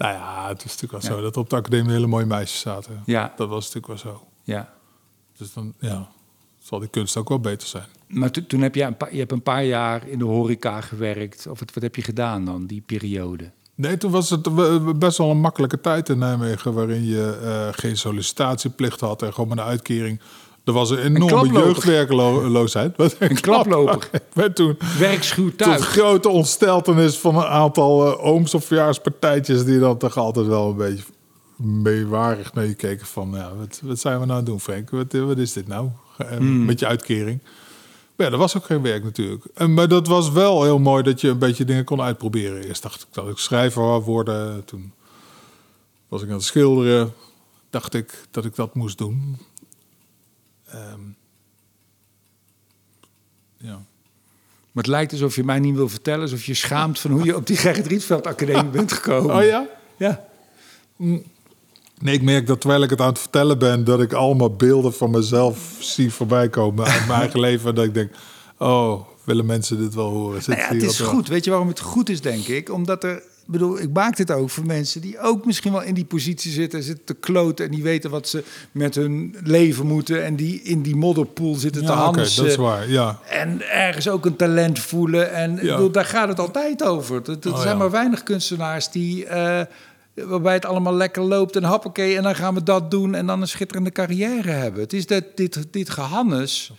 [0.03, 3.03] Nou ja, het is natuurlijk wel zo dat op de academie hele mooie meisjes zaten.
[3.07, 3.33] Ja.
[3.37, 4.27] Dat was natuurlijk wel zo.
[4.45, 4.73] ja.
[5.37, 6.09] Dus dan, ja,
[6.63, 7.87] zal die kunst ook wel beter zijn.
[8.13, 10.81] Maar to- toen heb je een, paar, je hebt een paar jaar in de horeca
[10.81, 11.47] gewerkt.
[11.47, 13.51] Of wat, wat heb je gedaan dan, die periode?
[13.75, 14.49] Nee, toen was het
[14.99, 16.73] best wel een makkelijke tijd in Nijmegen...
[16.75, 20.21] waarin je eh, geen sollicitatieplicht had en gewoon een uitkering.
[20.65, 21.65] Er was een enorme klaploper.
[21.65, 22.97] jeugdwerkeloosheid.
[22.97, 24.09] Wat Een klaploper.
[24.35, 25.83] Ben toen Werkschuw tot thuis.
[25.85, 29.65] grote ontsteltenis van een aantal eh, ooms of verjaarspartijtjes...
[29.65, 31.05] die dan toch altijd wel een beetje
[31.57, 33.31] meewarig naar je keken van...
[33.35, 34.91] Ja, wat, wat zijn we nou aan het doen, Frank?
[34.91, 35.89] Wat, wat is dit nou?
[36.19, 37.41] Eh, Met je uitkering.
[38.17, 39.45] Maar ja, er was ook geen werk natuurlijk.
[39.55, 42.63] En, maar dat was wel heel mooi dat je een beetje dingen kon uitproberen.
[42.63, 44.65] Eerst dacht ik dat ik schrijver wou worden.
[44.65, 44.93] Toen
[46.09, 47.15] was ik aan het schilderen.
[47.71, 49.39] Dacht ik dat ik dat moest doen.
[50.67, 51.01] Ehm,
[53.57, 53.85] ja.
[54.73, 56.21] Maar het lijkt alsof je mij niet wil vertellen...
[56.21, 59.37] alsof je schaamt van hoe je op die Gerrit Rietveld Academie bent gekomen.
[59.37, 59.67] Oh ja?
[59.97, 60.25] Ja.
[62.03, 63.85] Nee, ik merk dat terwijl ik het aan het vertellen ben...
[63.85, 67.69] dat ik allemaal beelden van mezelf zie voorbij komen uit mijn eigen leven.
[67.69, 68.11] En dat ik denk,
[68.59, 70.43] oh, willen mensen dit wel horen?
[70.47, 71.29] Nou ja, het is wel- goed.
[71.29, 72.71] Weet je waarom het goed is, denk ik?
[72.73, 73.23] Omdat er...
[73.47, 76.53] Ik bedoel, ik maak dit ook voor mensen die ook misschien wel in die positie
[76.53, 80.63] zitten, zitten te kloten en die weten wat ze met hun leven moeten en die
[80.63, 82.43] in die modderpoel zitten te Ja, hansen.
[82.43, 83.19] dat is waar, ja.
[83.29, 85.33] En ergens ook een talent voelen.
[85.33, 87.23] En ik bedoel, daar gaat het altijd over.
[87.31, 87.75] Er, Oh, zijn ja.
[87.75, 89.27] maar weinig kunstenaars die...
[89.27, 89.61] eh,
[90.15, 92.17] waarbij het allemaal lekker loopt en hoppakee...
[92.17, 94.81] en dan gaan we dat doen en dan een schitterende carrière hebben.
[94.81, 96.73] Het is dat, dit, dit gehannes...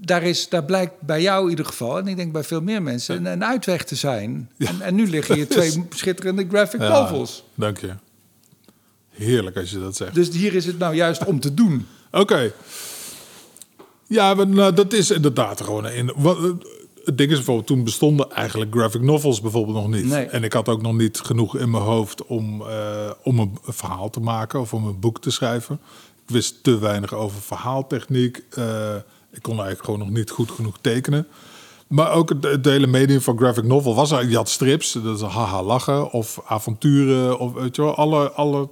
[0.00, 1.98] Daar, is, daar blijkt bij jou in ieder geval...
[1.98, 3.16] en ik denk bij veel meer mensen...
[3.16, 4.50] een, een uitweg te zijn.
[4.58, 7.44] En, en nu liggen hier twee schitterende graphic Ja, novels.
[7.54, 7.94] dank je.
[9.08, 10.14] Heerlijk als je dat zegt.
[10.14, 11.86] Dus hier is het nou juist om te doen.
[12.10, 12.52] Oké.
[14.06, 16.12] Ja, nou, dat is inderdaad gewoon een.
[16.16, 16.38] Wat,
[17.08, 20.04] het ding is bijvoorbeeld, toen bestonden eigenlijk graphic novels bijvoorbeeld nog niet.
[20.04, 20.24] Nee.
[20.24, 24.10] En ik had ook nog niet genoeg in mijn hoofd om, eh, om een verhaal
[24.10, 25.80] te maken of om een boek te schrijven.
[26.26, 28.42] Ik wist te weinig over verhaaltechniek.
[28.50, 28.94] Eh,
[29.30, 31.26] ik kon eigenlijk gewoon nog niet goed genoeg tekenen.
[31.86, 34.28] Maar ook het, het hele medium van graphic novel was er.
[34.28, 38.68] Je had strips, dat is haha lachen, of avonturen, of weet je wel, alle, alle,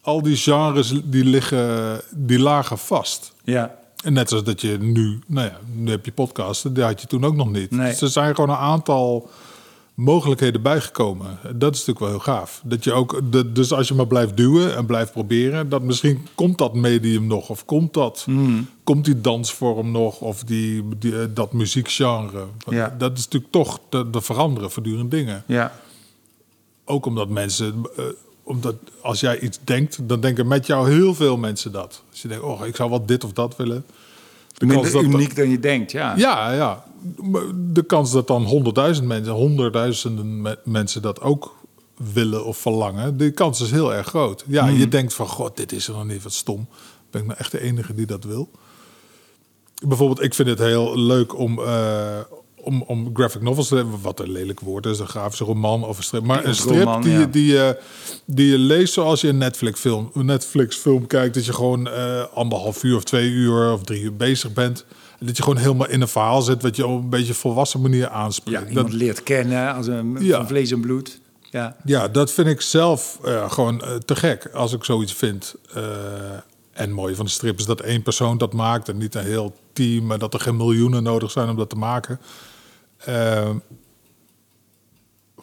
[0.00, 3.32] al die genres die liggen, die lagen vast.
[3.44, 3.84] Ja.
[4.06, 7.06] En net zoals dat je nu, nou ja, nu heb je podcasten, die had je
[7.06, 7.70] toen ook nog niet.
[7.70, 7.90] Nee.
[7.90, 9.30] Dus er zijn gewoon een aantal
[9.94, 11.38] mogelijkheden bijgekomen.
[11.42, 12.60] Dat is natuurlijk wel heel gaaf.
[12.64, 16.26] Dat je ook, de, dus als je maar blijft duwen en blijft proberen, dat misschien
[16.34, 18.68] komt dat medium nog, of komt dat, Hmm.
[18.84, 22.44] komt die dansvorm nog, of die, die, eh, dat muziekgenre.
[22.68, 22.94] Ja.
[22.98, 25.42] Dat is natuurlijk toch, de, de veranderen voortdurend dingen.
[25.46, 25.72] Ja.
[26.84, 28.04] Ook omdat mensen, eh,
[28.46, 32.02] omdat als jij iets denkt, dan denken met jou heel veel mensen dat.
[32.10, 33.84] Als je denkt, oh, ik zou wel dit of dat willen.
[34.54, 36.16] De kans Minder dat- uniek dan je denkt, ja.
[36.16, 36.84] ja, ja.
[37.72, 41.54] De kans dat dan honderdduizend mensen, honderdduizenden me- mensen dat ook
[42.12, 44.44] willen of verlangen, die kans is heel erg groot.
[44.46, 46.66] Ja, je denkt van, god, dit is er nog niet, wat stom.
[47.10, 48.50] Ben ik nou echt de enige die dat wil?
[49.86, 52.18] Bijvoorbeeld, ik vind het heel leuk om, eh,
[52.66, 53.98] om, om graphic novels te hebben.
[54.02, 56.22] Wat een lelijk woord is, een grafische roman of een strip.
[56.24, 57.18] Maar een strip roman, die, ja.
[57.20, 57.60] je- die,
[58.24, 61.34] die je leest zoals je een Netflix film, een Netflix film kijkt.
[61.34, 64.84] Dat je gewoon eh, anderhalf uur of twee uur of drie uur bezig bent.
[65.18, 67.80] En dat je gewoon helemaal in een verhaal zit wat je op een beetje volwassen
[67.80, 68.68] manier Ja, aanspreekt.
[68.68, 70.36] iemand dat, leert kennen als een Ja.
[70.36, 71.20] van vlees en bloed.
[71.50, 71.76] Ja.
[71.84, 75.54] ja, dat vind ik zelf eh, gewoon eh, te gek als ik zoiets vind.
[75.74, 79.24] En het mooie van de strip is dat één persoon dat maakt en niet een
[79.24, 80.12] heel team.
[80.12, 82.20] En dat er geen miljoenen nodig zijn om dat te maken.
[82.96, 83.54] Eh,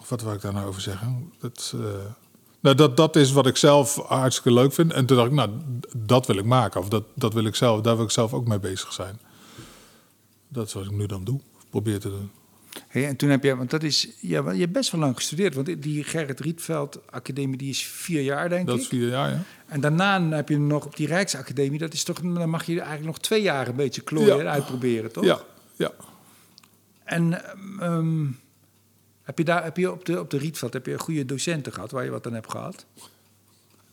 [0.08, 1.32] wat wil ik daar nou over zeggen?
[1.38, 1.80] Dat, eh,
[2.60, 4.92] nou, dat, dat is wat ik zelf hartstikke leuk vind.
[4.92, 5.50] En toen dacht ik, nou,
[5.96, 6.80] dat wil ik maken.
[6.80, 9.18] Of dat, dat wil ik zelf, daar wil ik zelf ook mee bezig zijn.
[10.48, 11.40] Dat is wat ik nu dan doe.
[11.56, 12.30] Of probeer te doen.
[12.88, 15.54] Hey, en toen heb je, want dat is, ja, je hebt best wel lang gestudeerd.
[15.54, 18.82] Want die Gerrit Rietveld Academie, die is vier jaar, denk Dat ik.
[18.82, 19.42] is vier jaar, ja.
[19.66, 23.06] En daarna heb je nog op die Rijksacademie, dat is toch, dan mag je eigenlijk
[23.06, 24.40] nog twee jaar een beetje klooien Ja.
[24.42, 25.24] en uitproberen, toch?
[25.24, 25.40] Ja,
[25.76, 25.90] ja.
[27.04, 27.42] En
[27.80, 28.26] ehm,
[29.22, 31.90] heb je daar, heb je op de, op de Rietveld, heb je goede docenten gehad
[31.90, 32.84] waar je wat aan hebt gehad?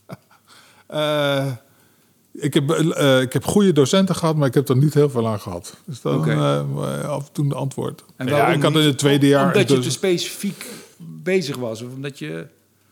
[0.87, 1.51] Eh,
[2.31, 5.27] ik, heb, eh, ik heb goede docenten gehad, maar ik heb er niet heel veel
[5.27, 5.77] aan gehad.
[5.87, 6.31] Is dat Oké.
[6.31, 8.03] eh, af en toe de antwoord?
[8.15, 9.45] En ja, ik had in het tweede jaar...
[9.45, 10.65] Omdat je dus- te specifiek
[10.97, 11.81] bezig was?
[11.81, 12.47] Of omdat je,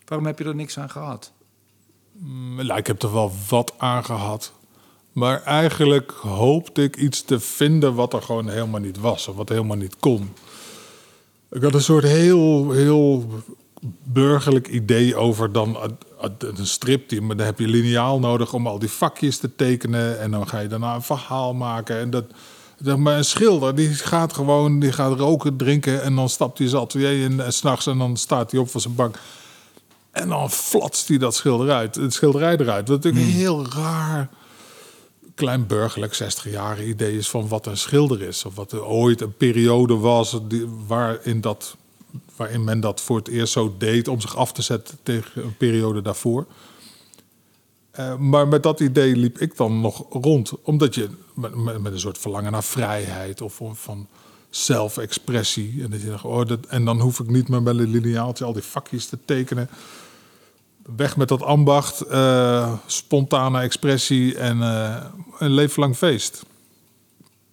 [0.06, 1.32] waarom heb je er niks aan gehad?
[2.12, 4.54] Mm, Nou, ik heb er wel wat aan gehad.
[5.14, 9.28] Maar eigenlijk hoopte ik iets te vinden wat er gewoon helemaal niet was.
[9.28, 10.34] Of wat helemaal niet kon.
[11.52, 13.26] Ik had een soort heel, heel
[14.04, 15.78] burgerlijk idee over dan
[16.20, 17.10] een- strip.
[17.10, 20.20] Die, maar dan heb je lineaal nodig om al die vakjes te tekenen.
[20.20, 21.98] En dan ga je daarna een verhaal maken.
[22.00, 22.26] En dat,
[22.84, 26.02] zeg maar een schilder die gaat gewoon die gaat roken, drinken.
[26.02, 28.82] En dan stapt hij zijn atelier in en s'nachts en dan staat hij op van
[28.82, 29.20] zijn bank.
[30.12, 32.88] En dan flatst hij dat schilderij, uit, het schilderij eruit.
[32.88, 34.30] Wat natuurlijk een heel raar,
[35.40, 38.46] klein burgerlijk 60 jaar idee is van wat een schilder is.
[38.46, 41.76] Of wat er ooit een periode was die, waarin, dat,
[42.36, 45.58] waarin men dat voor het eerst zo deed om zich af te zetten tegen een
[45.58, 46.46] periode daarvoor.
[47.92, 50.52] Eh, maar met dat idee liep ik dan nog rond.
[50.62, 54.08] Omdat je met, een soort verlangen naar vrijheid of van- van
[54.50, 55.84] zelfexpressie.
[55.84, 58.46] En, dat je dacht, oh, dat, en dan hoef ik niet meer met een lineaaltje
[58.46, 59.70] al die vakjes te tekenen.
[60.96, 65.06] Weg met dat ambacht, eh, spontane expressie en eh,
[65.38, 66.46] een leeflang feest.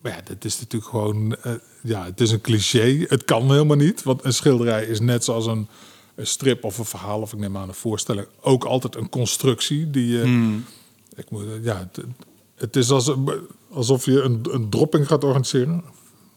[0.00, 3.04] Maar ja, dit is natuurlijk gewoon, eh, ja, het is een cliché.
[3.08, 5.68] Het kan helemaal niet, want een schilderij is net zoals een,
[6.14, 9.90] een strip of een verhaal, of ik neem aan een voorstelling, ook altijd een constructie
[9.90, 10.58] die je,
[11.16, 12.04] ik moet, ja, het,
[12.54, 13.12] het is als,
[13.70, 15.84] alsof je een, een dropping gaat organiseren.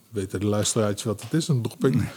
[0.10, 2.10] Weten de luisteraartje wat het is, een dropping?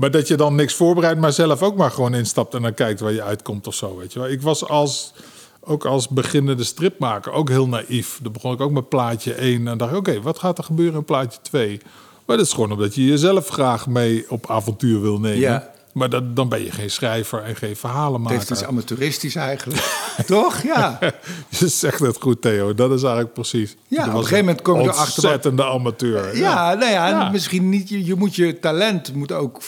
[0.00, 3.00] Maar dat je dan niks voorbereidt, maar zelf ook maar gewoon instapt en dan kijkt
[3.00, 4.28] waar je uitkomt of zo, weet je wel.
[4.28, 5.12] Ik was als,
[5.60, 8.18] ook als beginnende stripmaker ook heel naïef.
[8.22, 11.04] Dan begon ik ook met plaatje 1 en dacht oké, wat gaat er gebeuren in
[11.04, 11.80] plaatje 2?
[12.26, 15.64] Maar dat is gewoon omdat je jezelf graag mee op avontuur wil nemen.
[15.92, 18.36] Maar dat, dan ben je geen schrijver en geen Het verhalenmaker.
[18.38, 19.82] heeft iets amateuristisch eigenlijk.
[20.26, 20.62] Toch?
[20.62, 20.98] Ja.
[21.58, 22.74] Je zegt het goed, Theo.
[22.74, 23.76] Dat is eigenlijk precies.
[23.88, 26.36] Ja, op een gegeven moment kom je erachter Ontzettende amateur.
[26.36, 27.30] Ja, nou ja, en Ja.
[27.30, 27.88] misschien niet.
[27.88, 29.60] Je, je moet je talent moet ook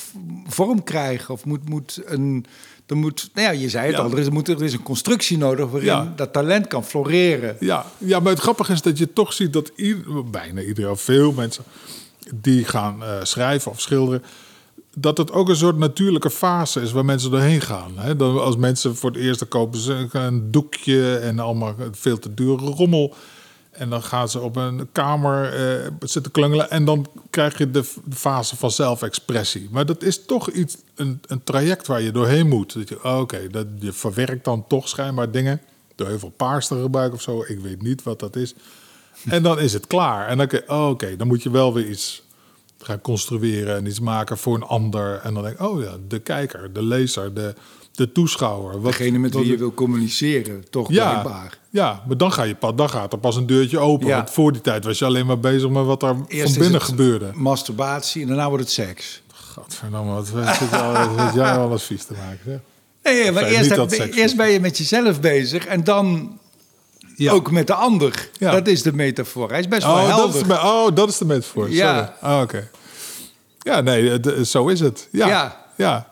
[0.46, 1.34] vorm krijgen.
[1.34, 2.44] Of moet, moet een.
[2.86, 4.02] Er moet, nou ja, je zei het Ja.
[4.02, 6.12] al, er is, moet, er is een constructie nodig waarin Ja.
[6.16, 7.56] dat talent kan floreren.
[7.60, 11.32] Ja, ja, maar het grappige is dat je toch ziet dat ieder, bijna iedereen, veel
[11.32, 11.64] mensen
[12.34, 14.22] die gaan eh, schrijven of schilderen,
[14.94, 17.92] dat het ook een soort natuurlijke fase is waar mensen doorheen gaan.
[17.94, 18.16] Hè?
[18.16, 22.64] Dan, als mensen voor het eerst kopen ze een doekje en allemaal veel te dure
[22.64, 23.14] rommel.
[23.70, 26.70] En dan gaan ze op een kamer eh, zitten klungelen.
[26.70, 29.68] En dan krijg je de, fase van zelfexpressie.
[29.70, 32.74] Maar dat is toch iets, een, een traject waar je doorheen moet.
[32.74, 35.60] Dat je, oh, oké, dat je verwerkt dan toch schijnbaar dingen.
[35.94, 37.44] Door heel veel paars te gebruiken of zo.
[37.46, 38.54] Ik weet niet wat dat is.
[39.24, 40.28] En dan is het klaar.
[40.28, 42.22] En dan, oh, oké, dan moet je wel weer iets
[42.84, 45.20] gaan construeren en iets maken voor een ander.
[45.22, 47.54] En dan denk ik, oh ja, de kijker, de lezer, de,
[47.92, 48.80] de toeschouwer.
[48.80, 51.58] Wat, Degene met wat- wie je wil communiceren, toch ja, blijkbaar.
[51.70, 54.06] ja, maar dan, ga je, dan gaat er pas een deurtje open.
[54.06, 54.16] Ja.
[54.16, 56.82] Want voor die tijd was je alleen maar bezig met wat er Eerst van binnen
[56.82, 57.30] gebeurde.
[57.34, 59.22] Masturbatie en daarna wordt het seks.
[59.34, 62.38] Gadverdamme, wat weet al- jij alles vies te maken.
[62.44, 62.58] Zeg.
[63.14, 66.38] Nee, maar eerst, heb- eerst ben je met jezelf bezig en dan
[67.16, 67.32] Ja.
[67.32, 68.28] ook met de ander.
[68.38, 68.50] Ja.
[68.52, 69.50] Dat is de metafoor.
[69.50, 70.34] Hij is best wel Oh, dat helder.
[70.34, 71.70] is, de, me- oh, dat is de metafoor.
[71.70, 72.16] Ja.
[72.22, 72.70] Oh, oké.
[73.58, 75.08] Ja, nee, het- zo is het.
[75.12, 75.26] Ja.
[75.28, 75.64] Ja.
[75.76, 76.08] ja.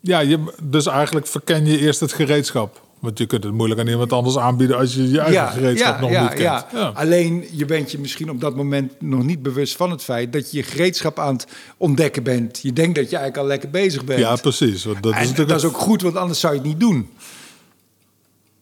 [0.00, 0.18] ja.
[0.20, 2.80] je, dus eigenlijk verken je eerst het gereedschap.
[2.98, 6.10] Want je kunt het moeilijk aan iemand anders aanbieden als je je eigen gereedschap nog
[6.10, 6.38] niet kent.
[6.40, 6.66] ja.
[6.72, 6.90] Ja.
[6.94, 10.50] Alleen je bent je misschien op dat moment nog niet bewust van het feit dat
[10.50, 12.58] je je gereedschap aan het ontdekken bent.
[12.62, 14.18] Je denkt dat je eigenlijk al lekker bezig bent.
[14.20, 14.84] Ja, precies.
[14.84, 16.80] Want dat is en natuurlijk dat is ook goed, want anders zou je het niet
[16.80, 17.10] doen.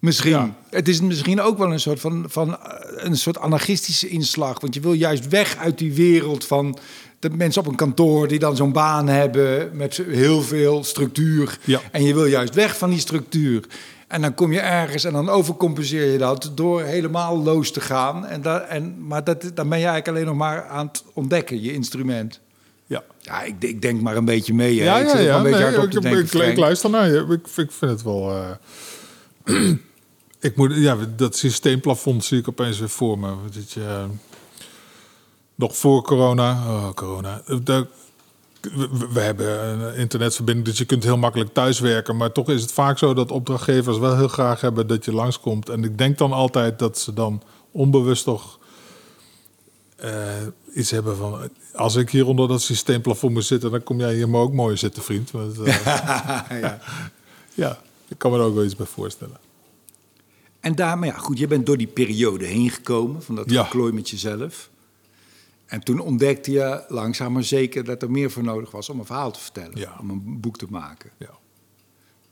[0.00, 0.30] Misschien.
[0.30, 0.54] Ja.
[0.70, 4.60] Het is misschien ook wel een soort van, van eh, een soort anarchistische inslag.
[4.60, 6.78] Want je wil juist weg uit die wereld van
[7.18, 11.58] de mensen op een kantoor die dan zo'n baan hebben met heel veel structuur.
[11.64, 11.80] Ja.
[11.90, 13.64] En je wil juist weg van die structuur.
[14.08, 18.26] En dan kom je ergens en dan overcompenseer je dat door helemaal los te gaan.
[18.26, 21.62] En da en, maar dat, dan ben je eigenlijk alleen nog maar aan het ontdekken,
[21.62, 22.40] je instrument.
[22.86, 23.02] Ja.
[23.18, 24.78] Ja, ik, ik denk maar een beetje mee.
[24.78, 24.84] Hè.
[24.84, 25.36] Ja, ik ja, ook ja.
[25.36, 27.26] een Nee, ik, te ik, denken, ik, ik luister naar je.
[27.30, 28.30] Ik, ik vind het wel...
[29.44, 29.70] eh,
[30.40, 33.34] ik moet, ja, dat systeemplafond zie ik opeens weer voor me.
[33.54, 34.06] Dat je,
[35.54, 36.52] nog voor corona...
[36.52, 37.42] Oh, corona.
[37.46, 37.80] Eh,
[39.12, 42.16] we hebben een internetverbinding, dus je kunt heel makkelijk thuiswerken.
[42.16, 45.68] Maar toch is het vaak zo dat opdrachtgevers wel heel graag hebben dat je langskomt.
[45.68, 48.58] En ik denk dan altijd dat ze dan onbewust toch
[49.96, 50.12] eh,
[50.74, 51.50] iets hebben van...
[51.74, 54.76] Als ik hier onder dat systeemplafond moet zitten, dan kom jij hier maar ook mooi
[54.76, 55.30] zitten, vriend.
[55.30, 55.84] Want, eh,
[56.60, 56.80] ja.
[57.54, 59.36] ja, ik kan me er ook wel iets bij voorstellen.
[60.60, 63.64] En daar, maar ja, goed, je bent door die periode heen gekomen, van dat Ja.
[63.64, 64.70] geklooi met jezelf.
[65.66, 69.04] En toen ontdekte je langzaam maar zeker dat er meer voor nodig was om een
[69.06, 69.96] verhaal te vertellen, Ja.
[70.00, 71.10] om een boek te maken.
[71.18, 71.30] Ja.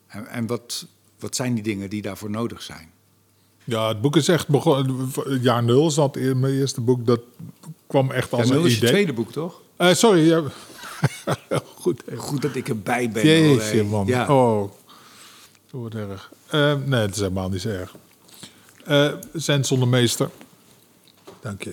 [0.07, 0.87] En, en wat,
[1.19, 2.91] wat zijn die dingen die daarvoor nodig zijn?
[3.65, 5.11] Ja, het boek is echt begonnen.
[5.41, 7.07] Jaar nul dat e- mijn eerste boek.
[7.07, 7.21] Dat
[7.87, 8.91] kwam echt als Ja, een nul is je idee.
[8.91, 9.61] tweede boek, toch?
[9.77, 10.27] Eh, sorry.
[10.29, 10.43] Ja.
[11.75, 12.03] Goed.
[12.17, 13.27] Goed dat ik erbij ben.
[13.27, 14.07] Jeetje, man.
[14.07, 14.35] Ja.
[14.35, 14.71] Oh, dat
[15.81, 16.33] wordt erg.
[16.47, 17.95] Eh, nee, het is helemaal niet zo erg.
[18.89, 20.31] Eh Zen zonder meester.
[21.41, 21.73] Dank je.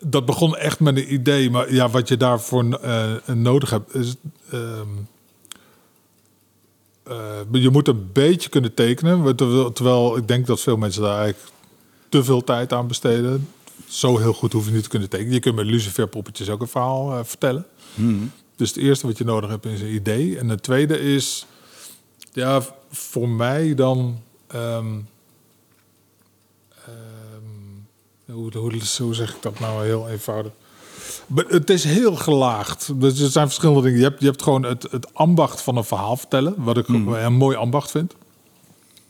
[0.00, 4.14] Dat begon echt met een idee, maar ja, wat je daarvoor eh, nodig hebt is.
[4.50, 4.88] ehm,
[7.02, 9.36] eh, je moet een beetje kunnen tekenen,
[9.74, 11.52] terwijl, ik denk dat veel mensen daar eigenlijk
[12.08, 13.48] te veel tijd aan besteden.
[13.88, 15.32] Zo heel goed hoef je niet te kunnen tekenen.
[15.32, 17.66] Je kunt met luciferpoppetjes ook een verhaal vertellen.
[18.56, 20.38] Dus het eerste wat je nodig hebt is een idee.
[20.38, 21.46] En het tweede is,
[22.32, 24.20] ja, voor mij dan.
[24.46, 24.86] ehm,
[28.24, 30.52] hoe, hoe, hoe zeg ik dat nou heel eenvoudig?
[31.26, 33.00] Maar Het is heel gelaagd.
[33.00, 33.98] Dus er zijn verschillende dingen.
[33.98, 36.54] Je hebt, je hebt gewoon het, het ambacht van een verhaal vertellen.
[36.56, 38.14] Wat ik een mooi ambacht vind.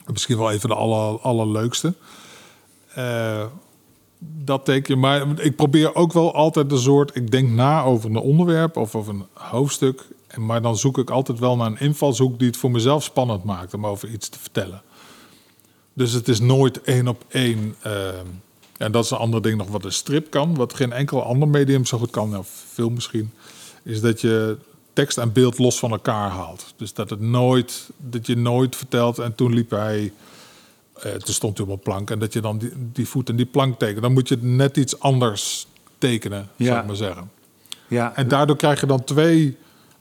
[0.06, 1.94] Misschien wel een van de aller, allerleukste.
[2.94, 3.44] Eh,
[4.18, 5.00] dat teken je.
[5.00, 7.16] Maar ik probeer ook wel altijd een soort...
[7.16, 10.04] Ik denk na over een onderwerp of over een hoofdstuk.
[10.36, 12.38] Maar dan zoek ik altijd wel naar een invalshoek...
[12.38, 14.82] die het voor mezelf spannend maakt om over iets te vertellen.
[15.92, 17.74] Dus het is nooit één op één...
[17.80, 17.92] eh,
[18.82, 20.54] en dat is een ander ding nog wat een strip kan.
[20.54, 23.32] Wat geen enkel ander medium zo goed kan, nou, film misschien...
[23.82, 24.56] is dat je
[24.92, 26.74] tekst en beeld los van elkaar haalt.
[26.76, 29.18] Dus dat, het nooit, dat je nooit vertelt...
[29.18, 30.12] en toen liep hij...
[30.94, 33.36] Eh, toen stond hij op een plank en dat je dan die, die voet en
[33.36, 34.02] die plank tekent.
[34.02, 35.66] Dan moet je het net iets anders
[35.98, 36.66] tekenen, Ja.
[36.66, 37.30] zou ik maar zeggen.
[37.88, 39.56] Ja, En daardoor krijg je dan twee...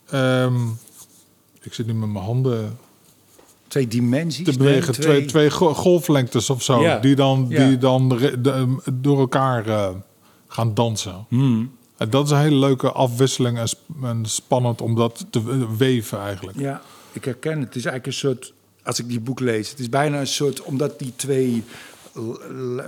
[0.10, 0.68] ehm,
[1.62, 2.78] ik zit nu met mijn handen
[3.72, 4.46] twee dimensies.
[4.46, 4.92] te bewegen.
[4.94, 6.82] nee, Twee, twee go- golflengtes of zo.
[6.82, 7.00] Ja.
[7.00, 7.68] Die dan, Ja.
[7.68, 9.90] die dan de- door elkaar eh,
[10.48, 11.26] gaan dansen.
[11.30, 11.72] Hmm.
[11.98, 16.20] En dat is een hele leuke afwisseling en, sp- en spannend om dat te weven
[16.20, 16.60] eigenlijk.
[16.60, 16.82] Ja,
[17.12, 17.68] ik herken het.
[17.68, 18.54] Het is eigenlijk een soort,
[18.84, 21.64] als ik die boek lees, het is bijna een soort, omdat die twee,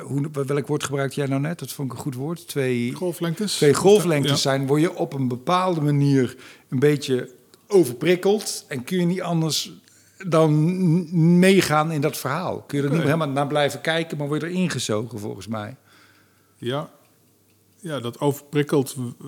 [0.03, 1.59] hoe, welk woord gebruikte jij nou net?
[1.59, 2.47] Dat vond ik een goed woord.
[2.47, 3.55] Twee, Golflengtes?
[3.55, 4.37] twee golflengtes Ja.
[4.37, 6.35] zijn, word je op een bepaalde manier
[6.69, 7.29] een beetje
[7.67, 9.71] overprikkeld en kun je niet anders
[10.27, 12.62] dan meegaan in dat verhaal.
[12.67, 15.75] Kun je er niet helemaal naar blijven kijken, maar word je erin gezogen volgens mij.
[16.57, 16.89] Ja.
[17.79, 19.25] ja, dat overprikkeld w-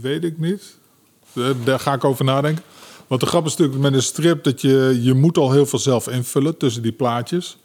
[0.00, 0.78] weet ik niet.
[1.34, 2.64] Eh, Daar ga ik over nadenken.
[3.06, 5.78] Want de grap is natuurlijk met een strip dat je, je moet al heel veel
[5.78, 7.58] zelf invullen tussen die plaatjes.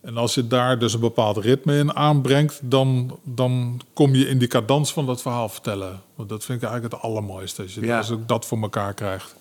[0.00, 4.38] En als je daar dus een bepaald ritme in aanbrengt, dan, dan kom je in
[4.38, 6.00] die cadans van dat verhaal vertellen.
[6.14, 7.98] Want dat vind ik eigenlijk het allermooiste, als je Ja.
[7.98, 9.34] als ik dat voor elkaar krijgt.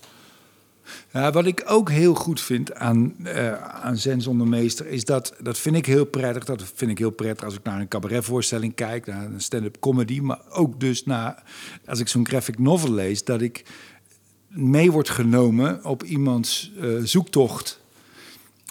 [1.11, 4.87] Wat ik ook heel goed vind aan, eh aan Zen meester...
[4.87, 6.43] is dat, dat vind ik heel prettig.
[6.43, 9.05] Dat vind ik heel prettig als ik naar een cabaretvoorstelling kijk...
[9.05, 10.19] naar een stand-up comedy.
[10.19, 11.43] Maar ook dus naar,
[11.85, 13.23] als ik zo'n graphic novel lees...
[13.23, 13.65] dat ik
[14.47, 17.79] mee word genomen op iemands eh, zoektocht...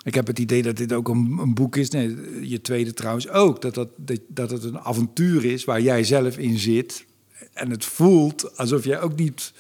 [0.04, 1.90] Ik heb het idee dat dit ook een, een boek is.
[1.90, 2.16] Nee,
[2.48, 3.62] je tweede trouwens ook.
[3.62, 3.88] Dat, dat,
[4.28, 7.04] dat het een avontuur is waar jij zelf in zit.
[7.52, 9.52] En het voelt alsof jij ook niet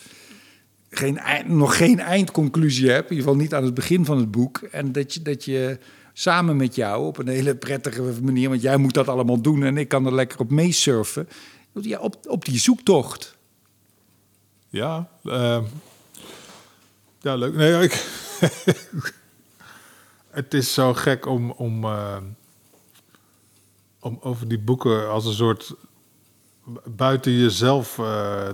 [0.90, 3.10] geen, nog geen eindconclusie hebt.
[3.10, 4.58] In ieder geval niet aan het begin van het boek.
[4.58, 5.78] En dat je, dat je
[6.12, 8.48] samen met jou op een hele prettige manier...
[8.48, 11.28] want jij moet dat allemaal doen en ik kan er lekker op meesurfen...
[11.72, 13.36] Ja, op, op die zoektocht.
[14.68, 15.64] Ja, ehm,
[17.20, 17.54] ja leuk.
[17.54, 17.92] Nee, ik,
[20.30, 22.24] het is zo gek om, om, ehm,
[24.00, 25.74] om over die boeken als een soort
[26.84, 28.04] buiten jezelf eh,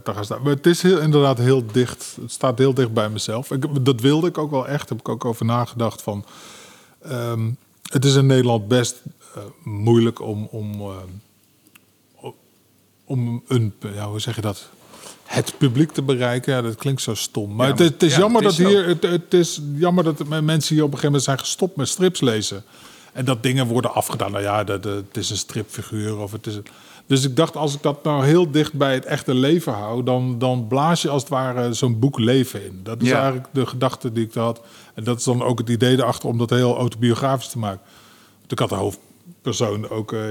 [0.02, 0.42] te gaan staan.
[0.42, 2.16] Maar het is heel, inderdaad heel dicht.
[2.20, 3.50] Het staat heel dicht bij mezelf.
[3.50, 4.88] Ik, dat wilde ik ook wel echt.
[4.88, 6.24] Heb ik ook over nagedacht van.
[7.02, 7.50] ehm,
[7.83, 9.02] het is in Nederland best
[9.35, 11.09] eh, moeilijk om, om, ehm,
[13.05, 14.68] om een, ja, hoe zeg je dat?
[15.24, 16.52] Het publiek te bereiken.
[16.55, 17.55] Ja, dat klinkt zo stom.
[17.55, 18.87] Maar Ja, het, is- het is ja, jammer het is dat hier.
[18.87, 22.20] Het, het is jammer dat mensen hier op een gegeven moment zijn gestopt met strips
[22.20, 22.64] lezen.
[23.12, 24.31] En dat dingen worden afgedaan.
[24.31, 26.55] Nou ja, dat, dat- het is een stripfiguur of het is.
[26.55, 26.66] een-
[27.07, 30.38] Dus ik dacht, als ik dat nou heel dicht bij het echte leven hou, dan,
[30.38, 32.81] dan blaas je als het ware zo'n boek leven in.
[32.83, 33.16] Dat is Ja.
[33.19, 34.61] eigenlijk de gedachte die ik had.
[34.95, 37.81] En dat is dan ook het idee erachter om dat heel autobiografisch te maken.
[38.38, 40.29] Want ik had de hoofdpersoon ook eh,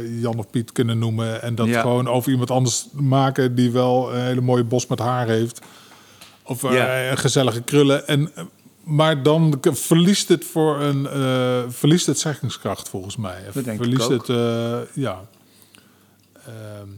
[0.00, 1.42] eh, Jan of Piet kunnen noemen.
[1.42, 1.80] En dat Ja.
[1.80, 5.60] gewoon over iemand anders maken die wel een hele mooie bos met haar heeft.
[6.44, 7.10] Of Ja.
[7.10, 8.06] een gezellige krullen.
[8.06, 8.30] En,
[8.84, 11.06] maar dan verliest het voor een
[11.72, 13.38] verliest het zeggingskracht volgens mij.
[13.44, 14.26] Dat denk ik verliest ook.
[14.26, 15.20] het, ja.
[16.46, 16.88] Ehm,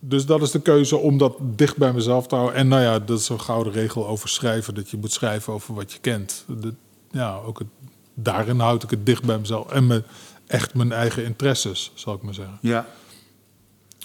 [0.00, 2.56] dus dat is de keuze om dat dicht bij mezelf te houden.
[2.56, 4.74] En nou ja, dat is een gouden regel over schrijven.
[4.74, 6.44] Dat je moet schrijven over wat je kent.
[6.60, 6.74] De,
[7.10, 7.68] ja, ook het,
[8.14, 9.70] daarin houd ik het dicht bij mezelf.
[9.70, 10.02] En me,
[10.46, 12.58] echt mijn eigen interesses, zal ik maar zeggen.
[12.60, 12.86] Ja.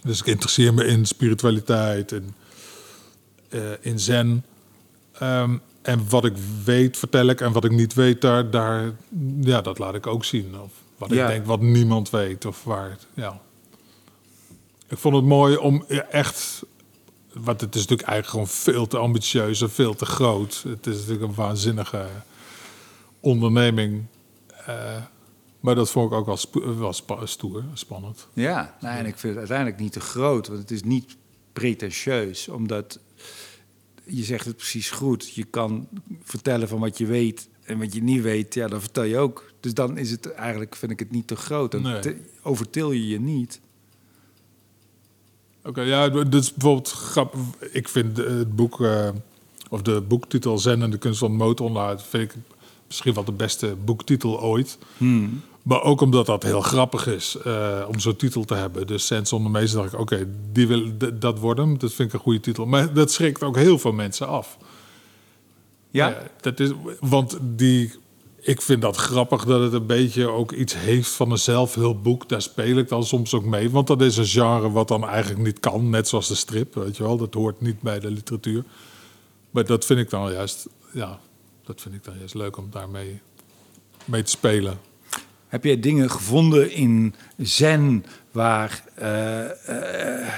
[0.04, 2.36] Dus ik interesseer me in spiritualiteit en
[3.50, 4.46] eh, in zen.
[5.12, 7.42] Ehm, en wat ik weet, vertel ik.
[7.42, 8.92] En wat ik niet weet, daar, daar,
[9.42, 10.60] ja, dat laat ik ook zien.
[10.60, 11.24] Of wat Ja.
[11.24, 12.46] ik denk wat niemand weet.
[12.46, 13.42] Of waar, ja.
[14.90, 16.64] Ik vond het mooi om echt...
[17.34, 20.64] Want het is natuurlijk eigenlijk gewoon veel te ambitieus en veel te groot.
[20.68, 22.08] Het is natuurlijk een waanzinnige
[23.20, 24.04] onderneming.
[24.66, 25.04] Eh,
[25.60, 26.26] maar dat vond ik ook
[26.78, 26.94] wel,
[27.28, 28.28] stoer, spannend.
[28.34, 31.16] Ja, nou, en ik vind het uiteindelijk niet te groot, want het is niet
[31.54, 33.00] pretentieus, omdat
[34.04, 35.34] je zegt het precies goed.
[35.34, 35.88] Je kan
[36.24, 39.52] vertellen van wat je weet en wat je niet weet, ja, dan vertel je ook.
[39.60, 41.72] Dus dan is het eigenlijk, vind ik het niet te groot.
[41.72, 42.00] Dan Nee.
[42.00, 43.60] te- overtil je je niet.
[45.66, 47.40] Oké, ja, dit is bijvoorbeeld grappig.
[47.72, 49.10] Ik vind eh, het boek, eh,
[49.70, 52.38] of de boektitel Zen en de kunst van motoronderhoud, vind ik
[52.88, 54.78] misschien wel de beste boektitel ooit.
[55.62, 58.88] Maar ook omdat dat heel grappig is eh, om zo'n titel te hebben.
[58.88, 61.78] Dus Zen zonder meester dacht ik, oké, die wil dat worden.
[61.78, 62.66] Dat vind ik een goede titel.
[62.66, 64.58] Maar dat schrikt ook heel veel mensen af.
[65.90, 67.94] Ja, Ja, dat is, want die,
[68.46, 72.30] ik vind dat grappig dat het een beetje ook iets heeft van een zelfhulpboek.
[72.30, 73.70] Daar speel ik dan soms ook mee.
[73.70, 75.90] Want dat is een genre wat dan eigenlijk niet kan.
[75.90, 77.18] Net zoals de strip, weet je wel.
[77.18, 78.64] Dat hoort niet bij de literatuur.
[79.52, 81.20] Maar dat vind ik dan juist, ja,
[81.64, 83.20] dat vind ik dan juist leuk om daarmee
[84.06, 84.78] mee te spelen.
[85.48, 90.34] Heb jij dingen gevonden in Zen waar, eh, eh,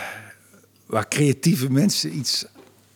[0.86, 2.46] waar creatieve mensen iets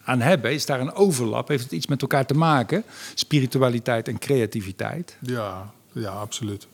[0.04, 0.52] aan hebben?
[0.54, 1.48] Is daar een overlap?
[1.48, 2.84] Heeft het iets met elkaar te maken?
[3.14, 5.18] Spiritualiteit en creativiteit?
[5.22, 6.68] Ja, ja, absoluut.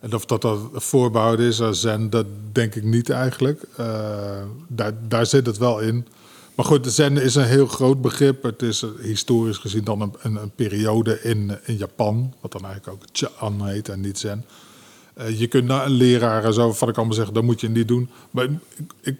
[0.00, 3.62] En of dat dat voorbehoud is aan zen, dat denk ik niet eigenlijk.
[3.76, 6.06] Eh, daar, daar zit het wel in.
[6.54, 8.42] Maar goed, zen is een heel groot begrip.
[8.42, 12.64] Het is eh, historisch gezien dan een, een, een periode in, in Japan, wat dan
[12.64, 14.44] eigenlijk ook Chan heet en niet zen.
[15.14, 18.10] Eh, je kunt een leraar zo, wat ik allemaal zeg, dat moet je niet doen.
[18.30, 18.48] Maar
[19.00, 19.16] ik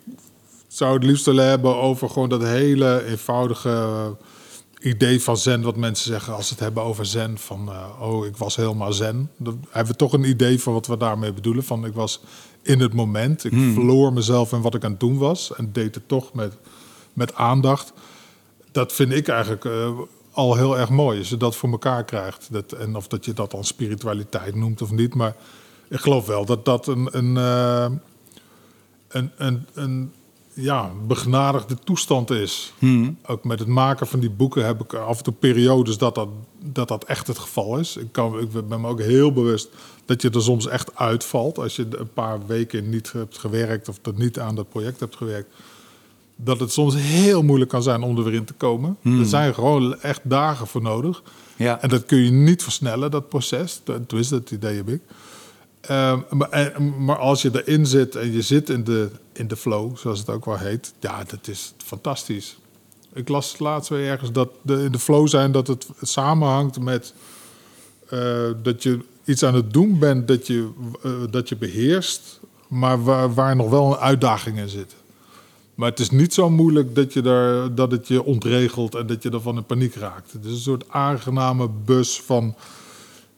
[0.73, 4.17] zou het liefst willen hebben over gewoon dat hele eenvoudige
[4.81, 7.39] idee van zen, wat mensen zeggen als ze het hebben over zen.
[7.39, 9.31] Van, eh, oh, ik was helemaal zen.
[9.37, 11.65] Dan hebben we toch een idee van wat we daarmee bedoelen.
[11.65, 12.21] Van, ik was
[12.63, 13.45] in het moment.
[13.45, 15.55] Ik verloor mezelf in wat ik aan het doen was.
[15.55, 16.57] En deed het toch met,
[17.13, 17.93] met aandacht.
[18.73, 19.99] Dat vind ik eigenlijk eh,
[20.33, 21.19] al heel erg mooi.
[21.19, 22.49] Als je dat voor elkaar krijgt.
[22.51, 25.15] Dat, en of dat je dat dan spiritualiteit noemt of niet.
[25.15, 25.37] Maar
[25.89, 27.09] ik geloof wel dat dat een...
[27.11, 27.99] een, eh,
[29.09, 30.13] een, een, een
[30.55, 32.73] ja, begnadigde toestand is.
[33.27, 36.29] Ook met het maken van die boeken heb ik af en toe periodes dat dat,
[36.65, 37.97] dat, dat echt het geval is.
[37.97, 39.69] Ik, kan, ik ben me ook heel bewust
[40.05, 43.99] dat je er soms echt uitvalt als je een paar weken niet hebt gewerkt of
[44.03, 45.55] dat niet aan dat project hebt gewerkt.
[46.37, 48.97] Dat het soms heel moeilijk kan zijn om er weer in te komen.
[49.05, 51.23] Er zijn gewoon echt dagen voor nodig.
[51.57, 51.81] Ja.
[51.81, 53.81] En dat kun je niet versnellen, dat proces.
[54.07, 55.01] Tenminste, dat idee heb ik.
[55.83, 59.57] Ehm, maar, en- maar als je erin zit en je zit in de, in de
[59.57, 62.57] flow, zoals het ook wel heet, ja, dat is fantastisch.
[63.13, 67.15] Ik las laatst weer ergens dat de, in de flow zijn dat het samenhangt met
[68.09, 70.69] eh, dat je iets aan het doen bent dat je,
[71.03, 74.95] eh, dat je beheerst, maar waar, waar nog wel een uitdaging in zit.
[75.75, 79.23] Maar het is niet zo moeilijk dat, je daar, dat het je ontregelt en dat
[79.23, 80.33] je ervan in paniek raakt.
[80.33, 82.55] Het is een soort aangename bus van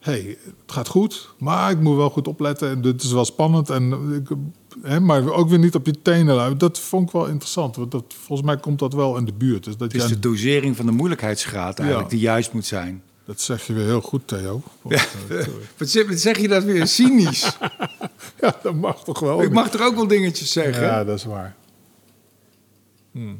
[0.05, 2.71] hey, het gaat goed, maar ik moet wel goed opletten.
[2.71, 3.71] En dit is wel spannend.
[3.71, 4.37] En ik,
[4.83, 6.27] hè, maar ook weer niet op je tenen.
[6.35, 6.59] luisteren.
[6.59, 7.77] Dat vond ik wel interessant.
[7.77, 9.65] Want dat, volgens mij komt dat wel in de buurt.
[9.65, 12.17] Dus dat, Het is jij- de dosering van de moeilijkheidsgraad eigenlijk Ja.
[12.17, 13.03] die juist moet zijn.
[13.27, 14.63] dat zeg je weer heel goed, Theo.
[14.83, 15.47] Want, eh,
[15.79, 15.89] wat
[16.19, 17.57] zeg je dat weer cynisch?
[18.41, 19.43] ja, dat mag toch wel.
[19.43, 20.83] Ik mag toch ook wel dingetjes zeggen?
[20.85, 21.55] Ja, dat is waar.
[23.13, 23.39] Hmm.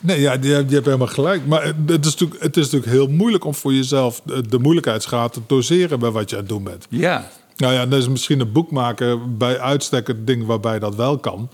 [0.00, 1.46] Nee, ja, je, hebt- helemaal gelijk.
[1.46, 5.32] Maar het is, natuurlijk, het is natuurlijk heel moeilijk om voor jezelf de, de moeilijkheidsgraad
[5.32, 6.86] te doseren bij wat je aan het doen bent.
[6.90, 7.30] Ja.
[7.56, 11.18] Nou ja, dat is misschien een boek maken bij uitstek het ding waarbij dat wel
[11.18, 11.48] kan.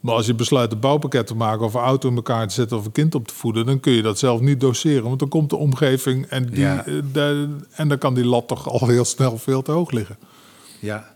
[0.00, 2.76] Maar als je besluit een bouwpakket te maken of een auto in elkaar te zetten
[2.76, 5.02] of een kind op te voeden, dan kun je dat zelf niet doseren.
[5.04, 6.86] Want dan komt de omgeving en, die, Ja.
[6.86, 10.16] eh, de- en dan kan die lat toch al heel snel veel te hoog liggen.
[10.80, 11.12] ja.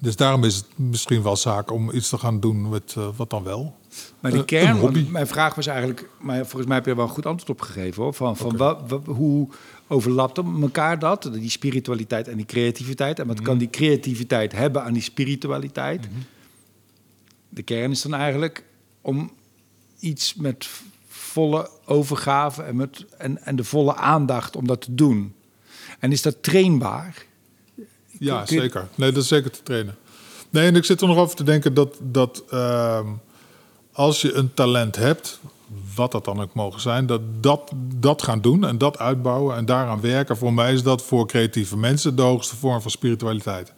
[0.00, 3.30] Dus daarom is het misschien wel zaak om iets te gaan doen met eh, wat
[3.30, 3.74] dan wel.
[4.20, 7.06] Maar de kern, want mijn vraag was eigenlijk, maar volgens mij heb je er wel
[7.06, 8.14] een goed antwoord op gegeven hoor.
[8.14, 9.48] Van, van wat, wat- hoe
[9.88, 13.18] overlapt elkaar dat, die spiritualiteit en die creativiteit?
[13.18, 13.44] En wat Mhm.
[13.44, 16.08] kan die creativiteit hebben aan die spiritualiteit?
[17.48, 18.64] De kern is dan eigenlijk
[19.00, 19.32] om
[20.00, 20.68] iets met
[21.08, 25.34] volle overgave en, met, en, en de volle aandacht om dat te doen.
[25.98, 27.26] En is dat trainbaar?
[28.18, 28.88] Ja, zeker.
[28.94, 29.96] Nee, dat is zeker te trainen.
[30.50, 33.06] Nee, en ik zit er nog over te denken dat, dat ehm,
[33.98, 35.40] als je een talent hebt,
[35.94, 39.64] wat dat dan ook mogen zijn, dat, dat dat gaan doen en dat uitbouwen en
[39.64, 40.36] daaraan werken.
[40.36, 43.72] Voor mij is dat voor creatieve mensen de hoogste vorm van spiritualiteit.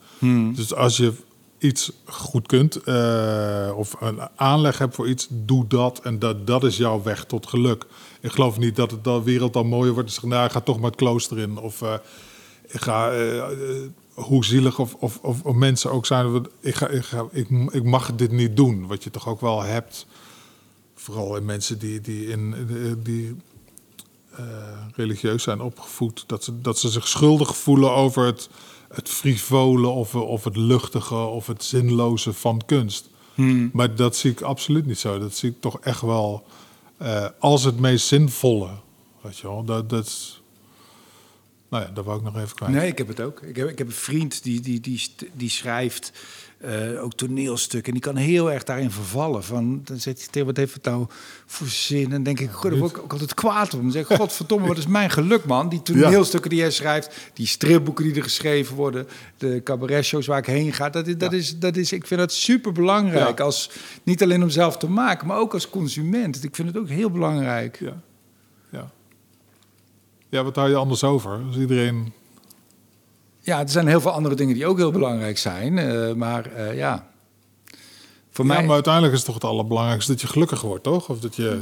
[0.55, 1.13] Dus als je
[1.59, 6.65] iets goed kunt eh, of een aanleg hebt voor iets, doe dat en dat, dat
[6.65, 7.87] is jouw weg tot geluk.
[8.21, 10.09] Ik geloof niet dat het de wereld dan mooier wordt.
[10.09, 11.59] Dus nou, ik ga toch maar het klooster in.
[11.59, 11.95] Of eh,
[12.67, 13.43] ik ga, eh,
[14.15, 16.47] hoe zielig of, of, of, of mensen ook zijn.
[16.61, 18.87] Ik, ga, ik, ga, ik, ik mag dit niet doen.
[18.87, 20.07] Wat je toch ook wel hebt.
[21.03, 22.55] Vooral in mensen die, die, in,
[23.03, 23.37] die
[24.31, 24.45] eh,
[24.95, 26.25] religieus zijn opgevoed.
[26.27, 28.49] Dat ze, dat ze zich schuldig voelen over het,
[28.89, 33.09] het frivole of, of het luchtige of het zinloze van kunst.
[33.73, 35.19] Maar dat zie ik absoluut niet zo.
[35.19, 36.47] Dat zie ik toch echt wel
[36.97, 38.71] eh, als het meest zinvolle.
[39.21, 40.43] Weet je wel, dat, dat is...
[41.69, 42.73] Nou ja, dat wou ik nog even kwijt.
[42.73, 43.43] Nee, ik heb het ook.
[43.43, 46.13] Ik heb, ik heb een vriend die, die, die, die schrijft
[46.61, 47.93] eh, ook toneelstukken.
[47.93, 49.45] En die kan heel erg daarin vervallen.
[49.45, 51.07] Van, dan zegt hij wat heeft het nou
[51.47, 52.05] voor zin?
[52.05, 53.81] En dan denk ik, god, daar word ik ook altijd kwaad om.
[53.81, 55.69] Dan zeg ik, godverdomme, wat is mijn geluk, man.
[55.69, 59.07] Die toneelstukken die jij schrijft, die stripboeken die er geschreven worden,
[59.39, 60.91] de cabaretshows waar ik heen ga.
[60.91, 63.41] Dat is, dat is, dat is, ik vind dat super belangrijk.
[63.41, 63.71] Als,
[64.03, 66.45] niet alleen om zelf te maken, maar ook als consument.
[66.45, 67.79] Ik vind het ook heel belangrijk.
[67.81, 68.01] Ja.
[68.71, 68.91] Ja.
[70.29, 71.41] ja, wat hou je anders over?
[71.47, 72.13] Als iedereen...
[73.51, 75.79] Ja, er zijn heel veel andere dingen die ook heel belangrijk zijn.
[75.79, 77.07] eh, maar eh, ja,
[78.31, 78.65] voor Ja, mij...
[78.65, 81.09] maar uiteindelijk is het toch het allerbelangrijkste dat je gelukkig wordt, toch?
[81.09, 81.59] Of dat je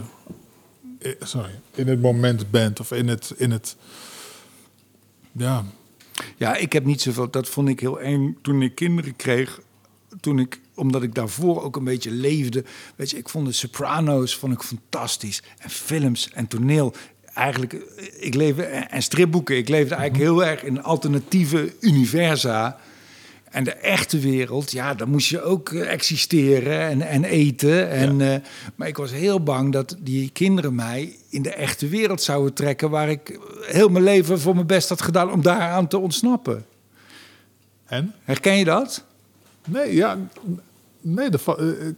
[0.99, 3.35] eh, sorry, in het moment bent of in het...
[3.37, 3.77] In het
[5.33, 5.65] ja,
[6.37, 7.31] Ja, ik heb niet zoveel.
[7.31, 9.61] Dat vond ik heel eng toen ik kinderen kreeg.
[10.21, 12.65] Toen ik, omdat ik daarvoor ook een beetje leefde.
[12.97, 15.43] Weet je, ik vond de Sopranos vond ik fantastisch.
[15.59, 16.95] En films en toneel.
[17.39, 17.81] Eigenlijk, eh,
[18.17, 19.57] ik leefde, en stripboeken.
[19.57, 22.79] Ik leefde eigenlijk heel erg in alternatieve universa.
[23.51, 27.91] En de echte wereld, ja, dan moest je ook eh, existeren en, en eten.
[27.91, 28.41] En, eh,
[28.75, 32.91] maar ik was heel bang dat die kinderen mij in de echte wereld zouden trekken...
[32.91, 36.65] waar ik heel mijn leven voor mijn best had gedaan om daaraan te ontsnappen.
[37.85, 38.15] en?
[38.25, 39.05] Herken je dat?
[39.67, 40.19] Nee, ja...
[41.01, 41.95] Nee, de,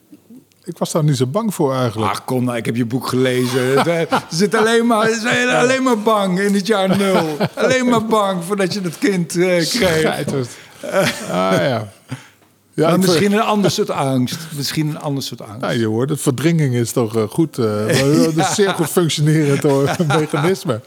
[0.65, 2.13] ik, was daar niet zo bang voor eigenlijk.
[2.13, 3.85] Ach, kom nou, ik heb je boek gelezen.
[3.85, 5.09] Ze zit alleen maar,
[5.57, 7.37] alleen maar bang in het jaar nul.
[7.55, 10.27] Alleen maar bang voordat je dat kind eh, kreeg.
[11.31, 11.93] Ah ja.
[12.75, 14.39] Ja, Maar misschien een ander soort angst.
[14.57, 15.61] Misschien een ander soort angst.
[15.61, 17.57] Nou, je hoort het, verdringing is toch eh, goed.
[17.57, 19.63] Dat is zeer goed functionerend
[20.07, 20.81] mechanisme.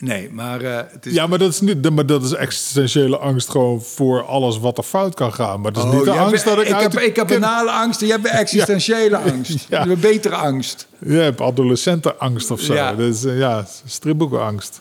[0.00, 1.12] Nee, maar uh, het is...
[1.12, 1.90] Ja, maar dat is niet.
[1.90, 5.60] Maar dat is existentiële angst gewoon voor alles wat er fout kan gaan.
[5.60, 6.68] Maar dat is niet de angst dat ik.
[6.68, 8.00] Ik heb, ik heb banale angst.
[8.06, 9.66] Je hebt existentiële angst.
[9.68, 9.82] Ja.
[9.82, 10.88] Je hebt betere angst.
[10.98, 12.74] Je hebt adolescentenangst of zo.
[12.74, 12.94] Ja.
[12.94, 14.80] Dat is, ja, stripboekenangst.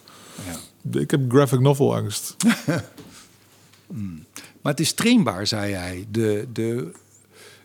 [0.91, 0.99] Ja.
[0.99, 2.35] Ik heb graphic novel angst.
[3.93, 4.25] Hmm.
[4.61, 6.05] Maar het is trainbaar, zei hij.
[6.11, 6.91] De, de,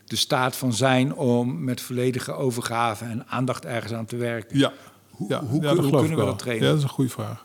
[0.05, 4.57] de staat van zijn om met volledige overgave en aandacht ergens aan te werken.
[4.57, 4.73] Ja.
[5.09, 6.65] Hoe, ja, hoe, hoe kunnen we dat trainen?
[6.65, 7.44] Ja, dat is een goede vraag.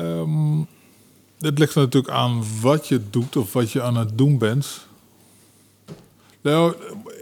[0.00, 0.66] Um,
[1.38, 4.86] het ligt natuurlijk aan wat je doet of wat je aan het doen bent.
[6.40, 6.74] Nou,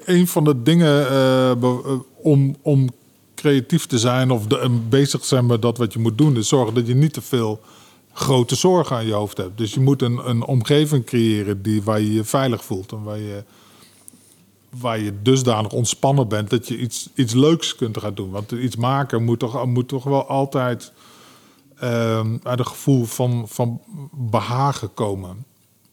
[0.04, 2.88] een van de dingen uh, om, om
[3.34, 6.74] creatief te zijn of de, bezig zijn met dat wat je moet doen, is zorgen
[6.74, 7.60] dat je niet te veel
[8.12, 9.58] grote zorgen aan je hoofd hebt.
[9.58, 13.18] Dus je moet een, een omgeving creëren die, waar je je veilig voelt en waar
[13.18, 13.44] je,
[14.70, 18.30] waar je dusdanig ontspannen bent dat je iets, iets leuks kunt gaan doen.
[18.30, 20.92] Want iets maken moet toch, moet toch wel altijd
[22.42, 23.80] uit een gevoel van, van
[24.12, 25.44] behagen komen.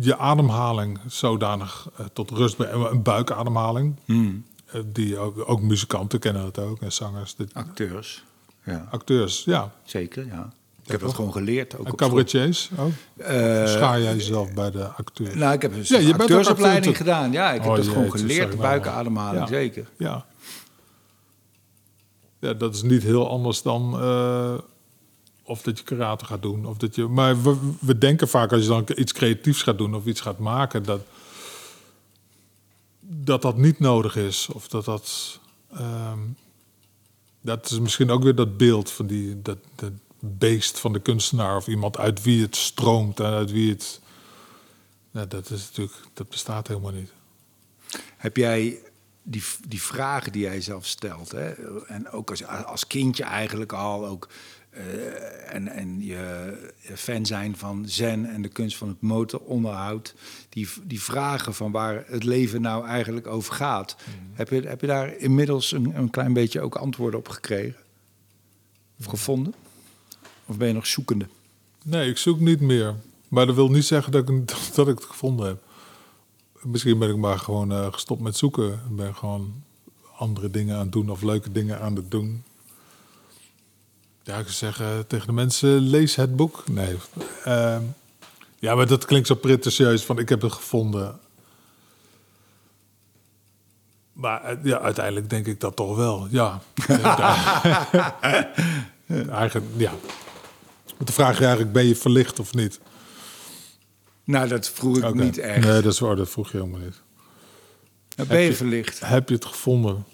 [0.00, 2.90] je ademhaling zodanig tot rust brengen.
[2.90, 3.96] Een buikademhaling.
[4.04, 4.44] Hmm.
[4.86, 7.36] die ook, ook muzikanten kennen het ook en zangers.
[7.52, 8.24] Acteurs.
[8.64, 8.88] Ja.
[8.90, 9.72] Acteurs, ja.
[9.84, 10.52] Zeker, ja.
[10.84, 11.78] Ik heb dat gewoon geleerd.
[11.78, 12.90] Ook en cabaretiers ook?
[13.16, 13.26] Uh,
[13.66, 15.34] Schaar jij jezelf bij de acteurs?
[15.34, 17.32] Nou, ik heb een ja, je acteursopleiding gedaan.
[17.32, 18.56] Ja, ik heb oh, dat gewoon geleerd.
[18.56, 19.46] Buikenademhaling, ja.
[19.46, 19.88] zeker.
[19.98, 20.26] Ja.
[22.38, 24.02] ja, dat is niet heel anders dan...
[24.02, 24.54] Uh,
[25.42, 26.66] of dat je karate gaat doen.
[26.66, 29.94] Of dat je, maar we, we denken vaak als je dan iets creatiefs gaat doen
[29.94, 30.82] of iets gaat maken...
[30.82, 31.00] dat
[33.00, 34.48] dat, dat niet nodig is.
[34.52, 35.38] Of dat dat...
[35.80, 36.36] Um,
[37.44, 39.58] dat is misschien ook weer dat beeld van die, dat,
[40.18, 44.00] beest van de kunstenaar of iemand uit wie het stroomt en uit wie het.
[45.10, 47.12] Dat is natuurlijk, dat bestaat helemaal niet.
[48.16, 48.78] Heb jij
[49.22, 51.50] die, die vragen die jij zelf stelt, hè?
[51.86, 54.28] en ook als, als kindje eigenlijk al, ook
[54.76, 56.56] uh, en, en je
[56.94, 60.14] fan zijn van zen en de kunst van het motoronderhoud.
[60.48, 63.96] Die, die vragen van waar het leven nou eigenlijk over gaat.
[63.98, 64.16] Mhm.
[64.32, 67.80] Heb, je, heb je daar inmiddels een, een klein beetje ook antwoorden op gekregen?
[68.98, 69.54] Of gevonden?
[70.46, 71.26] Of ben je nog zoekende?
[71.84, 72.94] Nee, ik zoek niet meer.
[73.28, 75.62] Maar dat wil niet zeggen dat ik, dat ik het gevonden heb.
[76.62, 78.72] Misschien ben ik maar gewoon uh, gestopt met zoeken.
[78.72, 79.62] Ik ben gewoon
[80.16, 82.42] andere dingen aan het doen of leuke dingen aan het doen.
[84.24, 86.64] Ja, ik zou zeggen tegen de mensen, lees het boek.
[86.68, 86.96] Nee.
[87.46, 87.76] Uh,
[88.58, 91.18] ja, maar dat klinkt zo pretentieus van ik heb het gevonden.
[94.12, 96.60] Maar eh, ja, uiteindelijk denk ik dat toch wel, ja.
[99.42, 99.92] eigenlijk, ja.
[100.98, 102.80] De vraag is eigenlijk, ben je verlicht of niet?
[104.24, 105.64] Nou, dat vroeg ik niet echt.
[105.64, 107.02] Nee, dat is waar, dat vroeg je helemaal niet.
[108.28, 109.00] ben je, je verlicht?
[109.00, 110.04] Heb je het gevonden?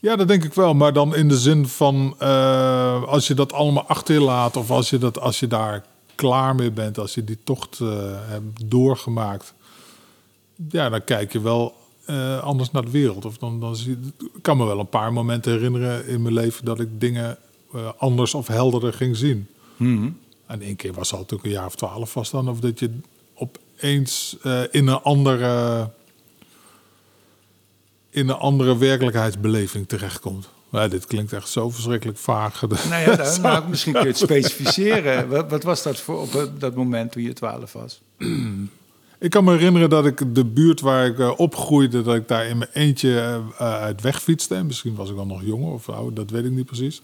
[0.00, 0.74] Ja, dat denk ik wel.
[0.74, 4.70] Maar dan in de zin van uh, als je dat allemaal achter je laat, of
[4.70, 5.84] als je, dat, als je daar
[6.14, 9.54] klaar mee bent, als je die tocht uh, hebt doorgemaakt,
[10.68, 11.74] ja, dan kijk je wel
[12.06, 13.24] uh, anders naar de wereld.
[13.24, 16.34] Of dan, dan zie je, ik kan me wel een paar momenten herinneren in mijn
[16.34, 17.38] leven dat ik dingen
[17.96, 19.46] anders of helderder ging zien.
[19.76, 20.18] Hmm.
[20.46, 22.90] En één keer was het natuurlijk een jaar of twaalf vast dan, of dat je
[23.34, 24.36] opeens
[24.70, 25.90] in een andere
[28.18, 30.48] in een andere werkelijkheidsbeleving terechtkomt.
[30.68, 32.60] Maar dit klinkt echt zo verschrikkelijk vaag.
[32.90, 35.28] Nou ja, dan, nou, misschien kun je het specificeren.
[35.28, 38.00] Wat, wat, was dat voor op dat moment toen je 12 was?
[39.20, 42.46] Ik kan me herinneren dat ik de buurt waar ik uh, opgroeide, dat ik daar
[42.46, 44.64] in mijn eentje uh, uit wegfietste.
[44.64, 47.02] Misschien was ik dan nog jonger of ouder, dat weet ik niet precies.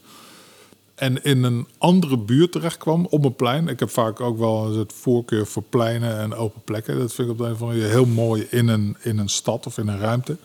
[0.94, 3.68] En in een andere buurt terecht kwam, op een plein.
[3.68, 6.98] Ik heb vaak ook wel het voorkeur voor pleinen en open plekken.
[6.98, 9.28] Dat vind ik op de een of andere manier heel mooi in een, in een
[9.28, 10.36] stad of in een ruimte.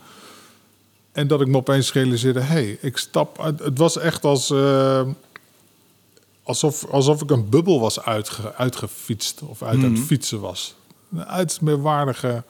[1.20, 3.38] En dat ik me opeens realiseerde, hé, hey, ik stap...
[3.58, 4.50] Het was echt als...
[4.50, 5.02] Uh,
[6.44, 9.94] alsof, alsof ik een bubbel was uitge, uitgefietst of uit mm -hmm.
[9.94, 10.76] het fietsen was.
[11.12, 12.44] Een uitsmeerwaardige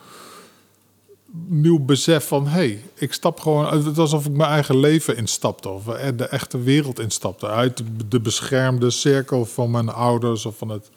[1.47, 2.47] nieuw besef van...
[2.47, 3.74] hé, hey, ik stap gewoon...
[3.74, 5.70] Het was alsof ik mijn eigen leven instapte...
[5.70, 5.84] of
[6.15, 7.47] de echte wereld instapte.
[7.47, 10.45] Uit de beschermde cirkel van mijn ouders...
[10.45, 10.89] of van het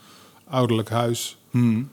[0.48, 1.38] ouderlijk huis.
[1.50, 1.90] Hmm.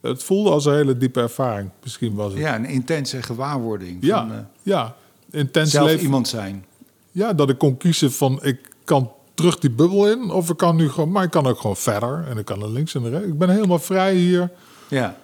[0.00, 1.70] Het voelde als een hele diepe ervaring.
[1.82, 2.40] Misschien was het.
[2.40, 3.98] Ja, een intense gewaarwording.
[4.00, 4.96] Ja, van, uh, ja.
[5.32, 6.04] Intens zelf leven.
[6.04, 6.64] iemand zijn.
[7.10, 8.38] Ja, dat ik kon kiezen van...
[8.42, 10.30] ik kan terug die bubbel in...
[10.30, 11.10] of ik kan nu gewoon...
[11.10, 12.24] maar ik kan ook gewoon verder...
[12.28, 13.26] en ik kan er links en rechts.
[13.26, 14.50] Ik ben helemaal vrij hier...
[14.88, 15.16] Ja,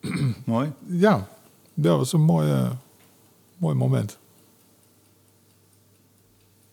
[0.44, 0.72] mooi.
[0.86, 1.28] Ja,
[1.74, 2.70] dat was een mooi, uh,
[3.56, 4.18] mooi moment.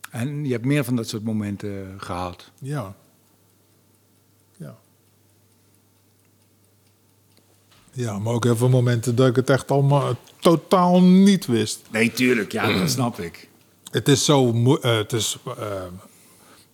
[0.10, 2.52] En je hebt meer van dat soort momenten gehad.
[2.60, 2.72] Ja.
[2.72, 2.96] Ja.
[7.92, 11.82] Ja, maar ook heel veel momenten dat ik het echt allemaal totaal niet wist.
[11.92, 12.52] Nee, tuurlijk.
[12.52, 13.50] Ja, dat snap ik.
[13.92, 15.54] Het is zo, uh, het is, uh,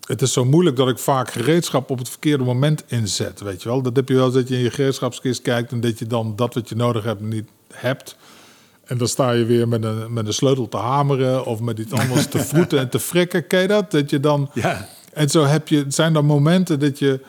[0.02, 3.40] het is zo moeilijk dat ik vaak gereedschap op het verkeerde moment inzet.
[3.40, 3.82] Weet je wel?
[3.82, 6.36] Dat heb je wel eens dat je in je gereedschapskist kijkt en dat je dan
[6.36, 8.16] dat wat je nodig hebt niet hebt.
[8.84, 11.92] En dan sta je weer met een, met een sleutel te hameren of met iets
[11.92, 13.48] anders te vroeten en te frikken.
[13.48, 13.92] Ken je dat?
[13.92, 14.50] Dat je dan.
[14.54, 14.88] Ja.
[15.14, 17.20] En zo heb je, zijn er momenten dat je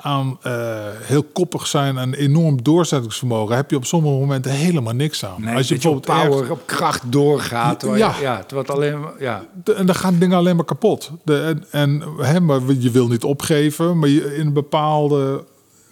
[0.00, 0.52] aan uh,
[0.94, 5.42] heel koppig zijn en enorm doorzettingsvermogen, heb je op sommige momenten helemaal niks aan.
[5.42, 7.82] Nee, Als je bijvoorbeeld op power, op kracht doorgaat.
[7.82, 9.44] Ja, ja, ja het wordt alleen maar, ja.
[9.64, 11.10] De, en dan gaan dingen alleen maar kapot.
[11.24, 15.44] De, en en hè, maar je wil niet opgeven, maar je, in bepaalde,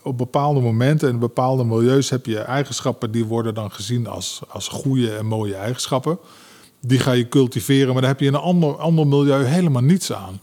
[0.03, 4.69] op bepaalde momenten en bepaalde milieus heb je eigenschappen die worden dan gezien als, als
[4.69, 6.19] goede en mooie eigenschappen.
[6.81, 10.13] Die ga je cultiveren, maar daar heb je in een ander, ander milieu helemaal niets
[10.13, 10.41] aan.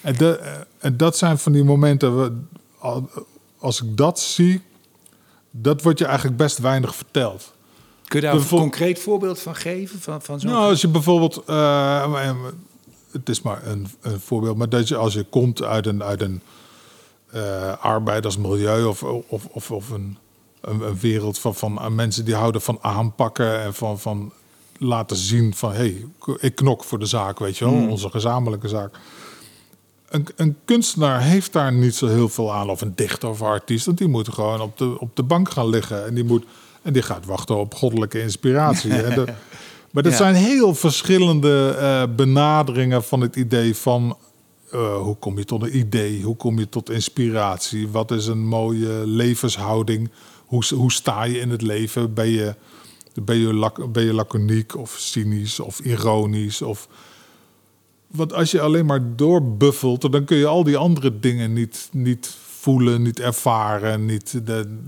[0.00, 0.40] En, de,
[0.78, 2.48] en dat zijn van die momenten
[3.58, 4.62] als ik dat zie,
[5.50, 7.52] dat wordt je eigenlijk best weinig verteld.
[8.04, 10.00] Kun je daar een concreet voorbeeld van geven?
[10.00, 12.30] Van, van zo'n nou, als je bijvoorbeeld, uh,
[13.10, 16.20] het is maar een, een, voorbeeld, maar dat je als je komt uit een, uit
[16.20, 16.40] een
[17.34, 20.18] uh, arbeidersmilieu of, of, of, of een,
[20.60, 24.32] een, een, wereld van, van mensen die houden van aanpakken en van, van
[24.78, 26.06] laten zien van hé, hey,
[26.40, 27.88] ik knok voor de zaak, weet je wel, mm.
[27.88, 28.98] onze gezamenlijke zaak
[30.14, 33.86] een, een, kunstenaar heeft daar niet zo heel veel aan, of een dichter of artiest.
[33.86, 36.06] Want die moet gewoon op de, op de bank gaan liggen.
[36.06, 36.44] En die, moet,
[36.82, 38.90] en die gaat wachten op goddelijke inspiratie.
[38.90, 39.24] de,
[39.92, 40.18] maar dat ja.
[40.18, 44.16] zijn heel verschillende uh, benaderingen van het idee van...
[44.74, 46.22] Uh, hoe kom je tot een idee?
[46.22, 47.88] Hoe kom je tot inspiratie?
[47.88, 50.10] Wat is een mooie levenshouding?
[50.46, 52.14] Hoe, hoe sta je in het leven?
[52.14, 52.54] Ben je,
[53.22, 56.62] ben je, ben je laconiek of cynisch of ironisch?
[56.62, 56.88] Of
[58.16, 62.36] want als je alleen maar doorbuffelt, dan kun je al die andere dingen niet, niet
[62.46, 64.04] voelen, niet ervaren.
[64.04, 64.78] Niet, de,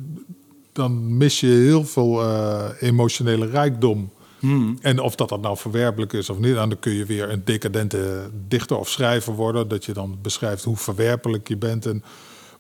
[0.73, 4.11] dan mis je heel veel uh, emotionele rijkdom.
[4.39, 4.79] Hmm.
[4.81, 8.31] En of dat, dat nou verwerpelijk is of niet, dan kun je weer een decadente
[8.49, 9.69] dichter of schrijver worden.
[9.69, 11.87] Dat je dan beschrijft hoe verwerpelijk je bent.
[11.87, 12.03] En,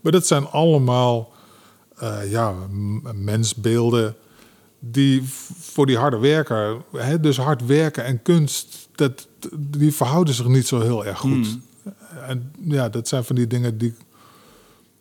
[0.01, 1.33] maar dat zijn allemaal
[2.03, 2.55] uh, ja,
[3.15, 4.17] mensbeelden
[4.91, 5.23] die
[5.59, 9.29] voor die harde werker, hè, dus hard werken en kunst, dat,
[9.59, 11.31] die verhouden zich niet zo heel erg goed.
[11.31, 11.63] Mm.
[12.27, 13.95] En ja, dat zijn van die dingen die.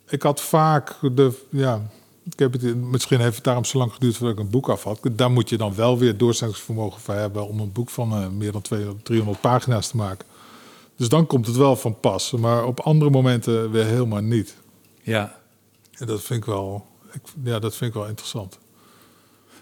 [0.09, 1.31] Ik had vaak de.
[1.49, 1.89] Ja,
[2.23, 4.83] ik heb het, misschien heeft het daarom zo lang geduurd voordat ik een boek af
[4.83, 4.99] had.
[5.11, 8.51] Daar moet je dan wel weer doorzettingsvermogen voor hebben om een boek van uh, meer
[8.51, 10.25] dan 200, 300 pagina's te maken.
[10.95, 12.31] Dus dan komt het wel van pas.
[12.31, 14.55] Maar op andere momenten weer helemaal niet.
[15.01, 15.39] Ja.
[15.91, 18.57] En dat vind ik wel, ik, ja, dat vind ik wel interessant.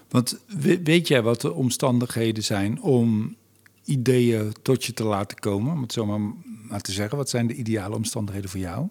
[0.08, 0.38] Want
[0.82, 3.36] weet jij wat de omstandigheden zijn om
[3.84, 5.72] ideeën tot je te laten komen?
[5.72, 7.16] Om het zo maar, te zeggen.
[7.16, 8.88] Wat zijn de ideale omstandigheden voor jou?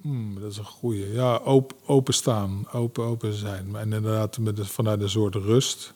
[0.00, 1.12] Hmm, dat is een goede.
[1.12, 3.76] Ja, open, openstaan, open, open zijn.
[3.76, 5.92] En inderdaad met vanuit een soort rust.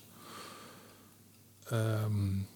[1.72, 2.46] Um,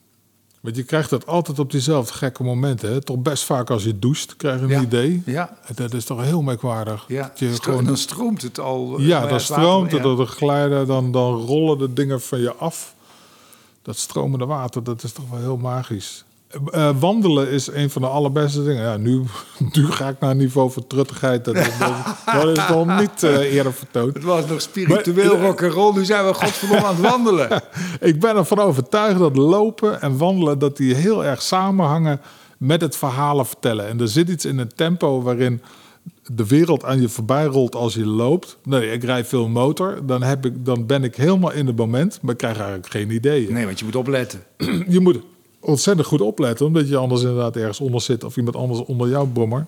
[0.66, 2.92] want je krijgt dat altijd op diezelfde gekke momenten.
[2.92, 3.00] Hè?
[3.00, 4.80] Toch best vaak als je doucht, krijg je een ja.
[4.80, 5.22] idee.
[5.26, 5.58] Ja.
[5.74, 7.04] Dat is toch heel merkwaardig.
[7.08, 7.22] Ja.
[7.22, 7.84] Dat je Stro gewoon...
[7.84, 9.00] Dan stroomt het al.
[9.00, 12.94] Ja, dan stroomt het, dan glijden, dan, dan rollen de dingen van je af.
[13.82, 16.24] Dat stromende water, dat is toch wel heel magisch.
[16.70, 18.82] Eh, wandelen is een van de allerbeste dingen.
[18.82, 19.22] Ja, nu,
[19.72, 21.44] nu ga ik naar een niveau van truttigheid.
[21.44, 21.92] Dat, is- dat,
[22.42, 24.14] dat is nog niet eh, eerder vertoond.
[24.14, 25.94] Het was nog spiritueel rock and roll.
[25.94, 27.62] Nu zijn we godverdomme aan het wandelen.
[28.00, 30.58] Ik ben ervan overtuigd dat lopen en wandelen...
[30.58, 32.20] dat die heel erg samenhangen
[32.58, 33.86] met het verhalen vertellen.
[33.88, 35.60] En er zit iets in een tempo waarin
[36.32, 38.56] de wereld aan je voorbij rolt als je loopt.
[38.64, 39.98] Nee, ik rijd veel motor.
[40.06, 43.10] Dan, heb ik, dan ben ik helemaal in het moment, maar ik krijg eigenlijk geen
[43.10, 43.52] ideeën.
[43.52, 44.42] Nee, want je moet opletten.
[44.88, 45.18] je moet
[45.66, 49.26] ontzettend goed opletten, omdat je anders inderdaad ergens onder zit of iemand anders onder jouw
[49.26, 49.66] brommer.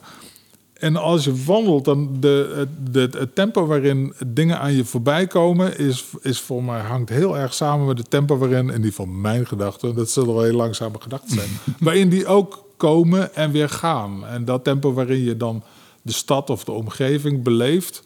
[0.72, 5.26] En als je wandelt, dan de, het- de, het tempo waarin dingen aan je voorbij
[5.26, 8.94] komen, is, is voor mij hangt heel erg samen met het tempo waarin, en die
[8.94, 11.48] van mijn gedachten, dat zullen wel heel langzame gedachten zijn,
[11.80, 14.26] waarin die ook komen en weer gaan.
[14.26, 15.62] En dat tempo waarin je dan
[16.02, 18.02] de stad of de omgeving beleeft,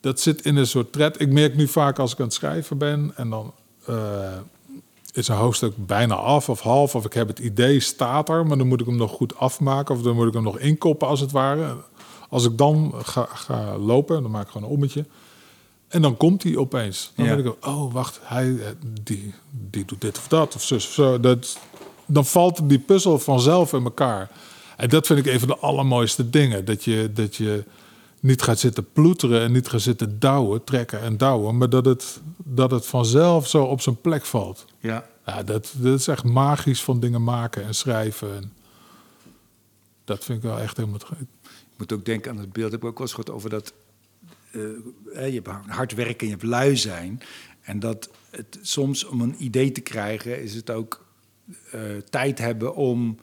[0.00, 1.20] dat zit in een soort tred.
[1.20, 3.52] Ik merk nu vaak als ik aan het schrijven ben en dan
[3.86, 3.94] eh,
[5.12, 8.58] is een hoofdstuk bijna af of half, of ik heb het idee staat er, maar
[8.58, 11.20] dan moet ik hem nog goed afmaken of dan moet ik hem nog inkoppen als
[11.20, 11.76] het ware.
[12.28, 15.04] Als ik dan ga, ga lopen, dan maak ik gewoon een ommetje.
[15.88, 17.12] En dan komt hij opeens.
[17.16, 17.36] Dan Ja.
[17.36, 18.66] denk ik, oh wacht, hij, eh,
[19.02, 19.34] die,
[19.70, 21.20] die doet dit of dat of zus of zo.
[21.20, 21.58] Dat,
[22.06, 24.30] dan valt die puzzel vanzelf in elkaar.
[24.76, 26.64] En dat vind ik een van de allermooiste dingen.
[26.64, 27.64] Dat je, dat je
[28.20, 31.56] niet gaat zitten ploeteren en niet gaat zitten douwen, trekken en douwen.
[31.56, 34.64] Maar dat het, dat het vanzelf zo op zijn plek valt.
[34.80, 35.08] Ja.
[35.26, 38.36] Ja, dat, dat is echt magisch van dingen maken en schrijven.
[38.36, 38.52] En
[40.04, 40.98] dat vind ik wel echt helemaal...
[40.98, 41.06] te.
[41.50, 42.66] Ik moet ook denken aan het beeld.
[42.66, 43.72] Ik heb ook wel eens gehoord over dat...
[45.14, 47.20] eh, je hebt hard werken en je hebt lui zijn.
[47.60, 50.42] En dat het soms om een idee te krijgen...
[50.42, 51.04] is het ook
[51.70, 53.18] eh, tijd hebben om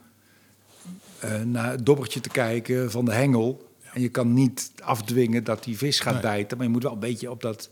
[1.18, 3.65] eh, naar het dobbertje te kijken van de hengel.
[3.96, 6.22] En je kan niet afdwingen dat die vis gaat Nee.
[6.22, 6.56] bijten.
[6.56, 7.70] Maar je moet wel een beetje op dat,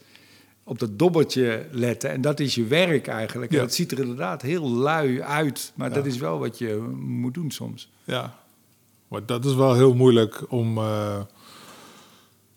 [0.62, 2.10] op dat dobbertje letten.
[2.10, 3.50] En dat is je werk eigenlijk.
[3.50, 3.62] En Ja.
[3.62, 5.72] dat ziet er inderdaad heel lui uit.
[5.74, 5.94] Maar Ja.
[5.94, 7.90] dat is wel wat je moet doen soms.
[8.04, 8.34] Ja,
[9.08, 11.20] maar dat is wel heel moeilijk om, eh,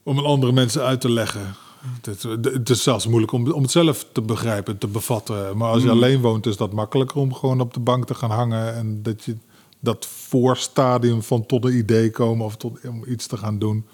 [0.03, 1.55] om aan andere mensen uit te leggen.
[2.01, 5.57] Het, het is zelfs moeilijk om, om het zelf te begrijpen, te bevatten.
[5.57, 8.31] Maar als je alleen woont, is dat makkelijker om gewoon op de bank te gaan
[8.31, 8.75] hangen.
[8.75, 9.35] En dat je
[9.87, 13.85] dat voorstadium van tot een idee komen of tot om iets te gaan doen.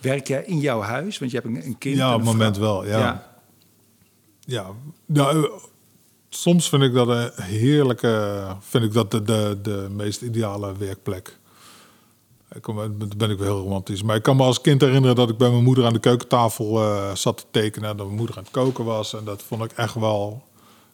[0.00, 1.18] Werk jij in jouw huis?
[1.18, 1.96] Want je hebt een, een kind.
[1.96, 2.82] Ja, op het moment vrouw.
[2.82, 3.28] wel, ja.
[4.40, 4.66] Ja,
[5.06, 5.50] nou, eh,
[6.28, 11.38] soms vind ik dat een heerlijke, vind ik dat de, de, de meest ideale werkplek.
[12.54, 14.02] Ik kom, ben ik wel heel romantisch.
[14.02, 16.82] Maar ik kan me als kind herinneren dat ik bij mijn moeder aan de keukentafel
[16.82, 17.90] eh, zat te tekenen.
[17.90, 19.14] En dat mijn moeder aan het koken was.
[19.14, 20.42] En dat vond ik echt wel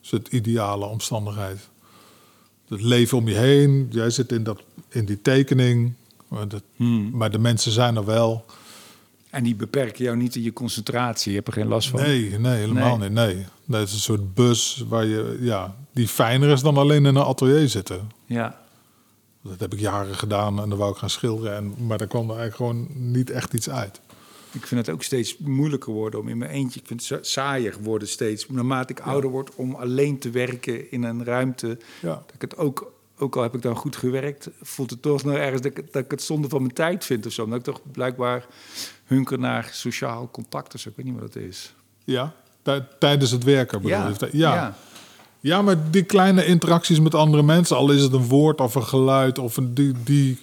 [0.09, 1.69] het ideale omstandigheid.
[2.69, 3.87] Het leven om je heen.
[3.91, 5.93] Jij zit in, dat, in die tekening.
[6.27, 6.63] Maar, dat,
[7.11, 8.45] maar de mensen zijn er wel.
[9.29, 11.29] En die beperken jou niet in je concentratie.
[11.29, 11.99] Je hebt er geen last van.
[12.01, 13.09] Nee, nee, helemaal Nee.
[13.09, 13.17] niet.
[13.17, 13.45] Nee.
[13.65, 17.15] nee, het is een soort bus waar je, ja, die fijner is dan alleen in
[17.15, 18.11] een atelier zitten.
[18.25, 18.59] Ja.
[19.43, 21.55] Dat heb ik jaren gedaan en dan wou ik gaan schilderen.
[21.55, 24.01] En, maar daar kwam er eigenlijk gewoon niet echt iets uit.
[24.57, 26.79] Ik vind het ook steeds moeilijker worden om in mijn eentje.
[26.79, 28.49] Ik vind het sa- saaier worden steeds.
[28.49, 31.77] Naarmate ik ouder word om alleen te werken in een ruimte.
[32.01, 32.07] Ja.
[32.25, 35.35] Dat ik het ook, ook al heb ik dan goed gewerkt, voelt het toch nog
[35.35, 37.45] ergens dat ik, dat ik het zonde van mijn tijd vind of zo.
[37.45, 38.45] Dat ik toch blijkbaar
[39.05, 40.89] hunker naar sociaal contact of zo.
[40.89, 41.73] Ik weet niet wat het is.
[42.03, 44.13] Ja, Tij- tijdens het werken bedoel je?
[44.31, 44.53] Ja.
[44.55, 44.75] ja.
[45.39, 45.61] ja.
[45.61, 49.39] maar die kleine interacties met andere mensen, al is het een woord of een geluid,
[49.39, 50.39] of een, die, die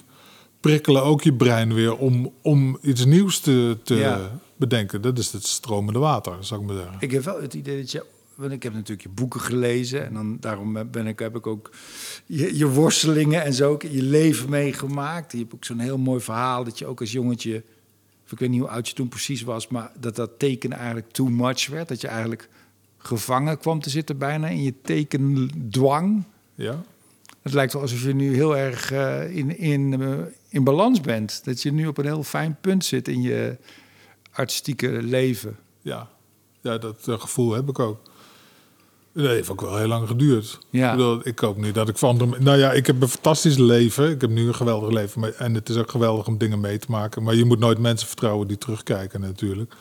[0.69, 4.39] prikkelen ook je brein weer om, om iets nieuws te, te Ja.
[4.55, 5.01] bedenken.
[5.01, 6.95] Dat is het stromende water, zou ik maar zeggen.
[6.99, 8.05] Ik heb wel het idee dat je.
[8.35, 10.05] Want ik heb natuurlijk je boeken gelezen.
[10.05, 11.69] En dan, daarom ben ik, heb ik ook
[12.25, 15.31] je, je worstelingen en zo ook je leven meegemaakt.
[15.31, 17.63] Je hebt ook zo'n heel mooi verhaal dat je ook als jongetje.
[18.25, 21.11] of Ik weet niet hoe oud je toen precies was, maar dat dat tekenen eigenlijk
[21.11, 21.87] too much werd.
[21.87, 22.49] Dat je eigenlijk
[22.97, 26.23] gevangen kwam te zitten bijna in je tekendwang.
[26.55, 26.83] Ja?
[27.41, 30.09] Het lijkt wel alsof je nu heel erg eh, in, in, eh,
[30.55, 31.41] in balans bent.
[31.43, 33.57] Dat je nu op een heel fijn punt zit in je
[34.31, 35.55] artistieke leven.
[35.81, 36.07] Ja,
[36.61, 37.99] ja dat eh, gevoel heb ik ook.
[39.13, 40.59] Dat heeft ook wel heel lang geduurd.
[40.69, 40.91] Ja.
[40.91, 42.17] Ik, bedoel, ik hoop niet dat ik van...
[42.17, 44.09] de- Nou ja, ik heb een fantastisch leven.
[44.09, 45.39] Ik heb nu een geweldig leven.
[45.39, 47.23] En het is ook geweldig om dingen mee te maken.
[47.23, 49.73] Maar je moet nooit mensen vertrouwen die terugkijken natuurlijk.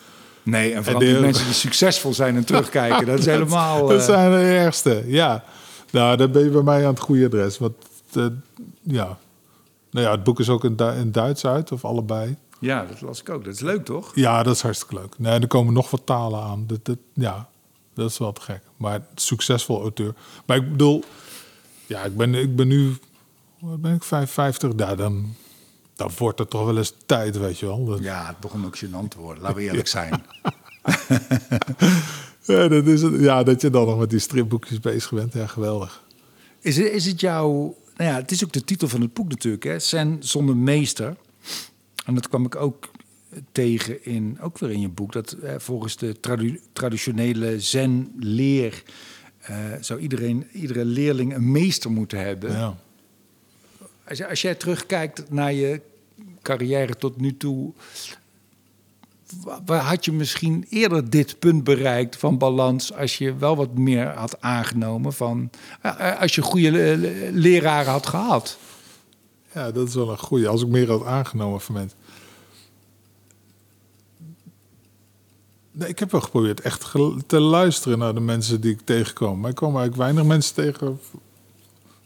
[0.43, 3.07] Nee, en vooral En de- die mensen die succesvol zijn en terugkijken.
[3.07, 3.87] Dat is helemaal...
[3.87, 5.45] Dat eh, zijn de ergste, ja.
[5.91, 7.59] Nou, dan ben je bij mij aan het goede adres.
[7.59, 7.75] Want,
[8.12, 8.27] eh,
[8.83, 9.18] ja...
[9.95, 12.36] Nou ja, het boek is ook in, Du- in Duits uit, of allebei.
[12.59, 13.45] Ja, dat las ik ook.
[13.45, 14.12] Dat is leuk, toch?
[14.14, 15.18] Ja, dat is hartstikke leuk.
[15.18, 16.64] Nee, er komen nog wat talen aan.
[16.66, 17.49] Dat, dat, ja,
[17.95, 18.62] dat is wel te gek.
[18.76, 20.14] Maar succesvol auteur.
[20.47, 21.05] Maar ik bedoel,
[21.86, 22.97] ja, ik ben, ik ben nu,
[23.59, 24.72] wat ben ik, 55?
[24.76, 25.34] Ja, dan,
[25.97, 27.84] dan wordt het toch wel eens tijd, weet je wel.
[27.84, 29.42] Dat, Ja, het begon ook gênant te worden.
[29.42, 30.22] Laten we eerlijk zijn.
[32.42, 35.32] ja, dat is het, ja, dat je dan nog met die stripboekjes bezig bent.
[35.32, 36.03] Ja, geweldig.
[36.61, 39.28] Is het, is het jouw nou ja, het is ook de titel van het boek
[39.28, 39.78] natuurlijk, hè?
[39.78, 41.16] Zen zonder meester.
[42.07, 42.90] En dat kwam ik ook
[43.53, 48.82] tegen in, ook weer in je boek, dat eh, volgens de tradu- traditionele zen-leer
[49.38, 52.53] eh, zou iedereen, iedere leerling een meester moeten hebben.
[52.53, 52.76] Ja.
[54.09, 55.80] Als, als jij terugkijkt naar je
[56.42, 57.72] carrière tot nu toe,
[59.66, 64.41] had je misschien eerder dit punt bereikt van balans als je wel wat meer had
[64.41, 65.51] aangenomen van,
[65.81, 68.59] eh, als je goede le- le- leraren had gehad?
[69.55, 70.49] ja, dat is wel een goeie.
[70.49, 71.99] Als ik meer had aangenomen van mensen.
[75.72, 76.93] Nee, ik heb wel geprobeerd echt
[77.27, 79.41] te luisteren naar de mensen die ik tegenkwam.
[79.41, 81.01] Maar ik kwam eigenlijk weinig mensen tegen.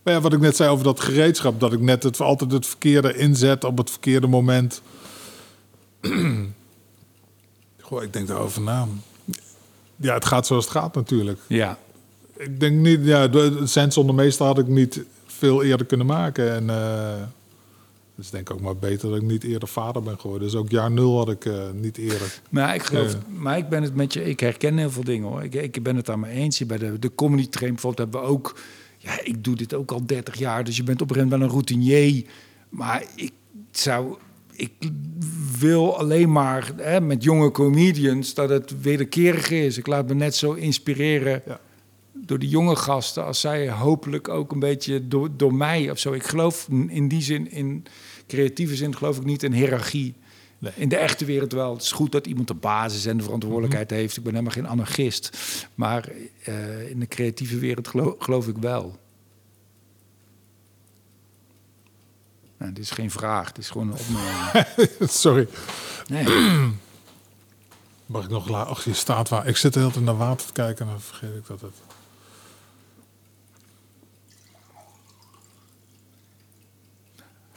[0.03, 2.67] Maar ja, wat ik net zei over dat gereedschap, dat ik net het, altijd het
[2.67, 4.83] verkeerde inzet op het verkeerde moment.
[7.89, 8.89] Goh, ik denk daarover na.
[9.97, 11.41] Ja, het gaat zoals het gaat natuurlijk.
[11.47, 11.79] Ja.
[12.37, 16.53] Ik denk niet, ja, de Cent zonder meester had ik niet veel eerder kunnen maken.
[16.53, 16.69] En
[18.19, 20.49] het is denk ik ook maar beter dat ik niet eerder vader ben geworden.
[20.49, 22.41] Dus ook jaar nul had ik eh, niet eerder.
[22.51, 25.43] Maar ik, geloof, maar ik ben het met je, ik herken heel veel dingen hoor.
[25.43, 26.67] Ik, ik ben het daar mee eens.
[26.67, 28.59] Bij de, de comedy train bijvoorbeeld hebben we ook,
[28.97, 31.53] ja, ik doe dit ook al 30 jaar, dus je bent op een gegeven moment
[31.53, 32.25] wel een routinier.
[32.69, 33.33] Maar ik
[33.71, 34.17] zou,
[34.53, 34.73] ik
[35.59, 39.79] wil alleen maar hè, met jonge comedians dat het wederkerig is.
[39.79, 41.61] Ik laat me net zo inspireren Ja.
[42.13, 46.13] door die jonge gasten als zij hopelijk ook een beetje door, door mij of zo.
[46.13, 47.85] Ik geloof in die zin, in
[48.27, 50.15] creatieve zin, geloof ik niet in hiërarchie.
[50.59, 50.73] Nee.
[50.77, 51.73] In de echte wereld wel.
[51.73, 54.17] Het is goed dat iemand de basis en de verantwoordelijkheid heeft.
[54.17, 55.37] Ik ben helemaal geen anarchist.
[55.75, 56.09] Maar
[56.45, 58.99] eh, in de creatieve wereld geloof, geloof ik wel.
[62.59, 65.11] Nou, dit is geen vraag, het is gewoon een opmerking.
[65.11, 65.49] Sorry.
[66.07, 66.25] Nee.
[68.07, 68.71] Mag ik nog laten?
[68.71, 69.47] Ach, je staat waar.
[69.47, 71.75] Ik zit de hele tijd naar water te kijken en dan vergeet ik dat het.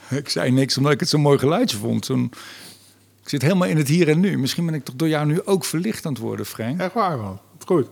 [0.10, 2.06] Ik zei niks omdat ik het zo'n mooi geluidje vond.
[2.06, 2.32] Zo'n,
[3.24, 4.38] ik zit helemaal in het hier en nu.
[4.38, 6.80] Misschien ben ik toch door jou nu ook verlicht aan het worden, Frank.
[6.80, 7.40] Echt waar, man.
[7.66, 7.88] Goed.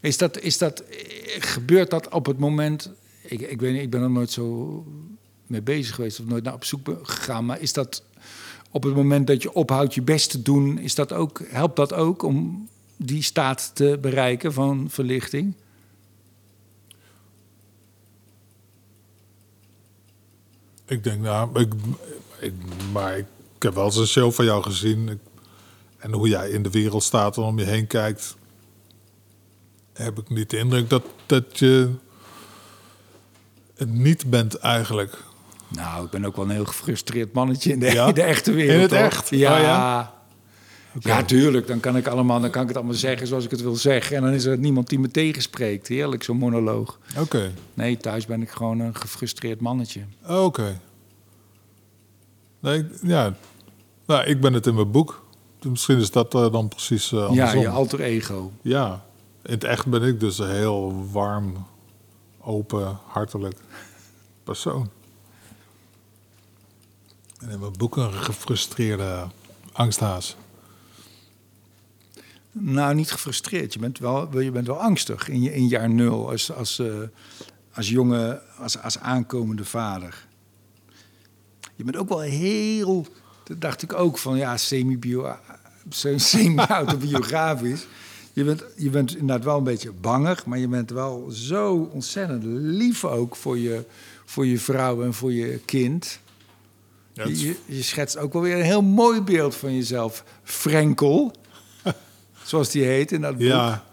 [0.00, 0.96] Is dat, is dat, eh,
[1.38, 2.90] gebeurt dat op het moment...
[3.22, 4.84] Ik, ik weet niet, ik ben er nooit zo
[5.46, 6.20] mee bezig geweest...
[6.20, 7.46] of nooit naar op zoek gegaan.
[7.46, 8.04] Maar is dat
[8.70, 10.78] op het moment dat je ophoudt je best te doen...
[10.78, 15.54] Is dat ook, helpt dat ook om die staat te bereiken van verlichting?
[20.86, 21.72] Ik denk, nou, ik,
[22.40, 22.52] ik,
[22.92, 23.26] maar ik
[23.58, 25.20] heb wel eens een show van jou gezien.
[25.98, 28.36] En hoe jij in de wereld staat en om je heen kijkt.
[29.92, 31.90] Heb ik niet de indruk dat, dat je
[33.76, 35.22] het niet bent eigenlijk.
[35.68, 38.06] Nou, ik ben ook wel een heel gefrustreerd mannetje in de, Ja?
[38.06, 38.74] in de echte wereld.
[38.74, 39.28] In het echt?
[39.28, 39.54] Ja.
[39.56, 40.14] Oh, ja?
[41.00, 41.66] Ja, tuurlijk.
[41.66, 44.16] Dan kan, ik allemaal, dan kan ik het allemaal zeggen zoals ik het wil zeggen.
[44.16, 45.88] En dan is er niemand die me tegenspreekt.
[45.88, 46.98] Heerlijk, zo'n monoloog.
[47.18, 50.00] Oké, Nee, thuis ben ik gewoon een gefrustreerd mannetje.
[50.28, 50.80] oké.
[52.60, 53.34] Nee, ja.
[54.06, 55.24] Nou, ik ben het in mijn boek.
[55.62, 57.60] Misschien is dat eh, dan precies eh Ja, andersom.
[57.60, 58.52] je alter ego.
[58.62, 59.04] Ja,
[59.42, 61.66] in het echt ben ik dus een heel warm,
[62.40, 63.58] open, hartelijk
[64.44, 64.90] persoon.
[67.38, 69.26] En in mijn boek een gefrustreerde
[69.72, 70.36] angsthaas.
[72.52, 73.72] Nou, niet gefrustreerd.
[73.72, 77.02] Je bent wel, je bent wel angstig in, je, in jaar nul als, als, eh,
[77.74, 80.26] als jonge, als, als aankomende vader.
[81.76, 83.06] Je bent ook wel heel,
[83.44, 84.56] dat dacht ik ook van ja,
[86.16, 87.86] semi-autobiografisch.
[88.32, 92.44] Je bent, je bent inderdaad wel een beetje bangig, maar je bent wel zo ontzettend
[92.44, 93.84] lief ook voor je,
[94.24, 96.18] voor je vrouw en voor je kind.
[97.12, 100.24] Ja, het is- Je, je schetst ook wel weer een heel mooi beeld van jezelf.
[100.42, 101.32] Frenkel,
[102.44, 103.42] zoals die heet in dat boek.
[103.42, 103.84] Ja.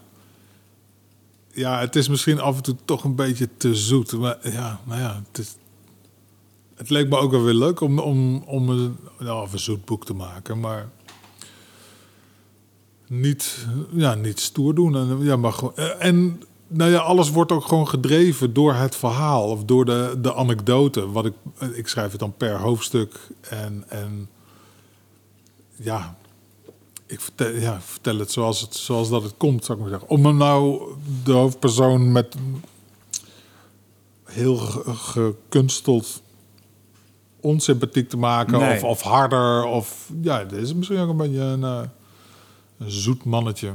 [1.51, 4.11] Ja, het is misschien af en toe toch een beetje te zoet.
[4.13, 5.55] Maar ja, nou ja, het, is,
[6.75, 10.05] het leek me ook wel weer leuk om, om, om een, nou, een zoet boek
[10.05, 10.59] te maken.
[10.59, 10.89] Maar
[13.07, 14.95] niet, ja, niet stoer doen.
[14.95, 19.49] En, ja, maar gewoon, en nou ja, alles wordt ook gewoon gedreven door het verhaal
[19.49, 21.11] of door de, de anekdote.
[21.11, 21.33] Wat ik,
[21.73, 23.19] ik schrijf het dan per hoofdstuk.
[23.49, 24.29] En, en
[25.75, 26.15] ja,
[27.05, 30.09] ik vertel, ja, vertel het zoals, het zoals dat het komt, zou ik maar zeggen.
[30.17, 30.81] Om hem nou
[31.23, 32.35] de hoofdpersoon met
[34.23, 36.21] heel ge- gekunsteld
[37.41, 38.75] onsympathiek te maken Nee.
[38.75, 39.63] of, of harder.
[39.65, 41.81] Of, ja, dit is misschien ook een beetje een, eh,
[42.77, 43.73] een zoet mannetje.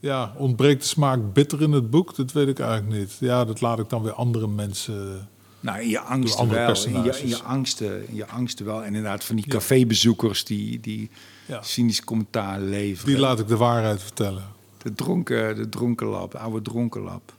[0.00, 2.16] Ja, ontbreekt de smaak bitter in het boek?
[2.16, 3.16] Dat weet ik eigenlijk niet.
[3.20, 5.28] Ja, dat laat ik dan weer andere mensen...
[5.60, 6.84] Nou, in je angsten wel.
[6.84, 8.80] In je, in, je angsten, in je angsten wel.
[8.80, 11.10] En inderdaad van die cafébezoekers die, die
[11.46, 11.62] Ja.
[11.62, 13.12] cynisch commentaar leveren.
[13.12, 14.44] Die laat ik de waarheid vertellen.
[14.82, 17.34] De dronken, de dronkenlab, de oude dronkenlab.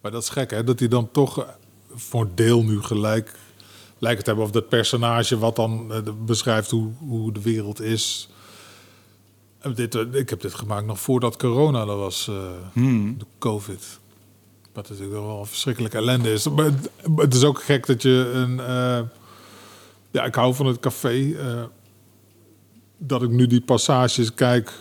[0.00, 0.64] Maar dat is gek, hè?
[0.64, 1.56] Dat hij dan toch
[1.96, 3.34] voor deel nu gelijk
[3.98, 4.44] lijkt het hebben.
[4.44, 8.28] Of dat personage wat dan eh, beschrijft hoe, hoe de wereld is.
[9.58, 12.34] En dit, eh, ik heb dit gemaakt nog voordat corona er was, eh,
[12.72, 13.18] Hmm.
[13.18, 13.98] de COVID.
[14.72, 16.48] Wat natuurlijk wel een verschrikkelijke ellende is.
[16.48, 16.70] Maar
[17.16, 18.60] het, is ook gek dat je een...
[18.60, 19.00] eh,
[20.10, 21.32] ja, ik hou van het café.
[21.32, 21.62] eh,
[22.98, 24.72] dat ik nu die passages kijk...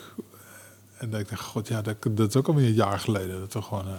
[0.98, 3.40] En denk ik, god ja, dat, dat is ook alweer een jaar geleden.
[3.40, 3.88] Dat toch gewoon...
[3.88, 3.94] eh,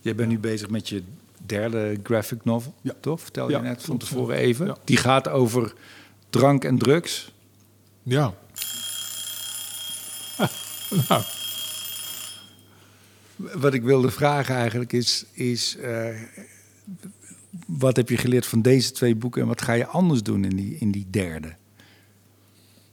[0.00, 1.02] Jij bent nu bezig met je
[1.46, 2.92] derde graphic novel, Ja.
[3.00, 3.20] toch?
[3.20, 4.66] Vertel je Ja, net van tevoren even.
[4.66, 4.76] Ja.
[4.84, 5.72] Die gaat over
[6.30, 7.32] drank en drugs.
[8.02, 8.34] Ja.
[11.08, 11.22] nou,
[13.36, 16.08] Wat ik wilde vragen eigenlijk is, is eh,
[17.66, 20.56] wat heb je geleerd van deze twee boeken en wat ga je anders doen in
[20.56, 21.54] die, in die derde?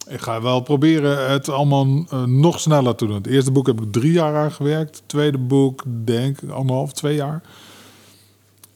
[0.07, 3.15] ik ga wel proberen het allemaal eh, nog sneller te doen.
[3.15, 4.95] Het eerste boek heb ik drie jaar aan gewerkt.
[4.95, 7.41] Het tweede boek, denk ik, anderhalf, twee jaar.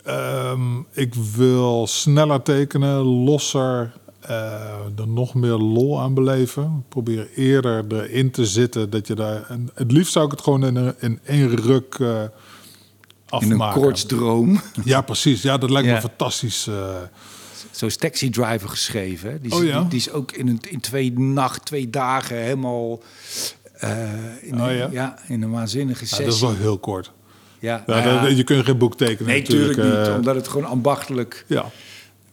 [0.06, 4.34] Ehm, ik wil sneller tekenen, losser, eh,
[4.98, 6.64] er nog meer lol aan beleven.
[6.64, 9.44] Ik probeer eerder erin te zitten dat je daar...
[9.50, 12.30] En het liefst zou ik het gewoon in, een, in één ruk eh In
[13.30, 13.66] afmaken.
[13.78, 14.62] een koortsdroom.
[14.84, 15.42] Ja, precies.
[15.42, 15.94] Ja, dat lijkt Ja.
[15.94, 16.68] me fantastisch.
[16.68, 16.96] eh.
[17.72, 19.32] Zo is Taxi Driver geschreven.
[19.32, 19.40] Hè?
[19.40, 19.80] Die, is, Oh ja?
[19.80, 23.00] die, die is ook in, een, in twee nacht, twee dagen helemaal
[23.74, 23.90] eh,
[24.42, 24.90] in, Oh een, ja?
[24.92, 25.18] ja?
[25.28, 26.26] in een waanzinnige Ja, sessie.
[26.26, 27.12] dat is wel heel kort.
[27.60, 28.28] Ja, Ja, nou ja.
[28.28, 29.70] je kunt geen boek tekenen nee, natuurlijk.
[29.70, 30.10] natuurlijk niet.
[30.10, 31.72] eh, Omdat het gewoon ambachtelijk ja,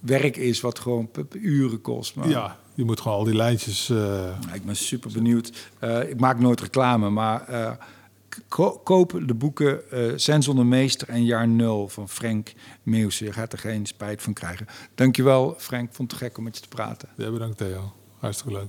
[0.01, 2.14] werk is wat gewoon uren kost.
[2.14, 3.91] Maar ja, je moet gewoon al die lijntjes...
[3.91, 5.53] eh, Ik ben super benieuwd.
[5.79, 7.45] Eh, ik maak nooit reclame, maar
[8.49, 12.53] ko- koop de boeken eh Sen zonder meester en Jaar Nul van Frank
[12.83, 13.25] Meeuwse.
[13.25, 14.66] Je gaat er geen spijt van krijgen.
[14.95, 15.89] Dankjewel, Frank.
[15.93, 17.09] Vond het gek om met je te praten.
[17.16, 17.93] ja, bedankt Theo.
[18.18, 18.68] Hartstikke leuk.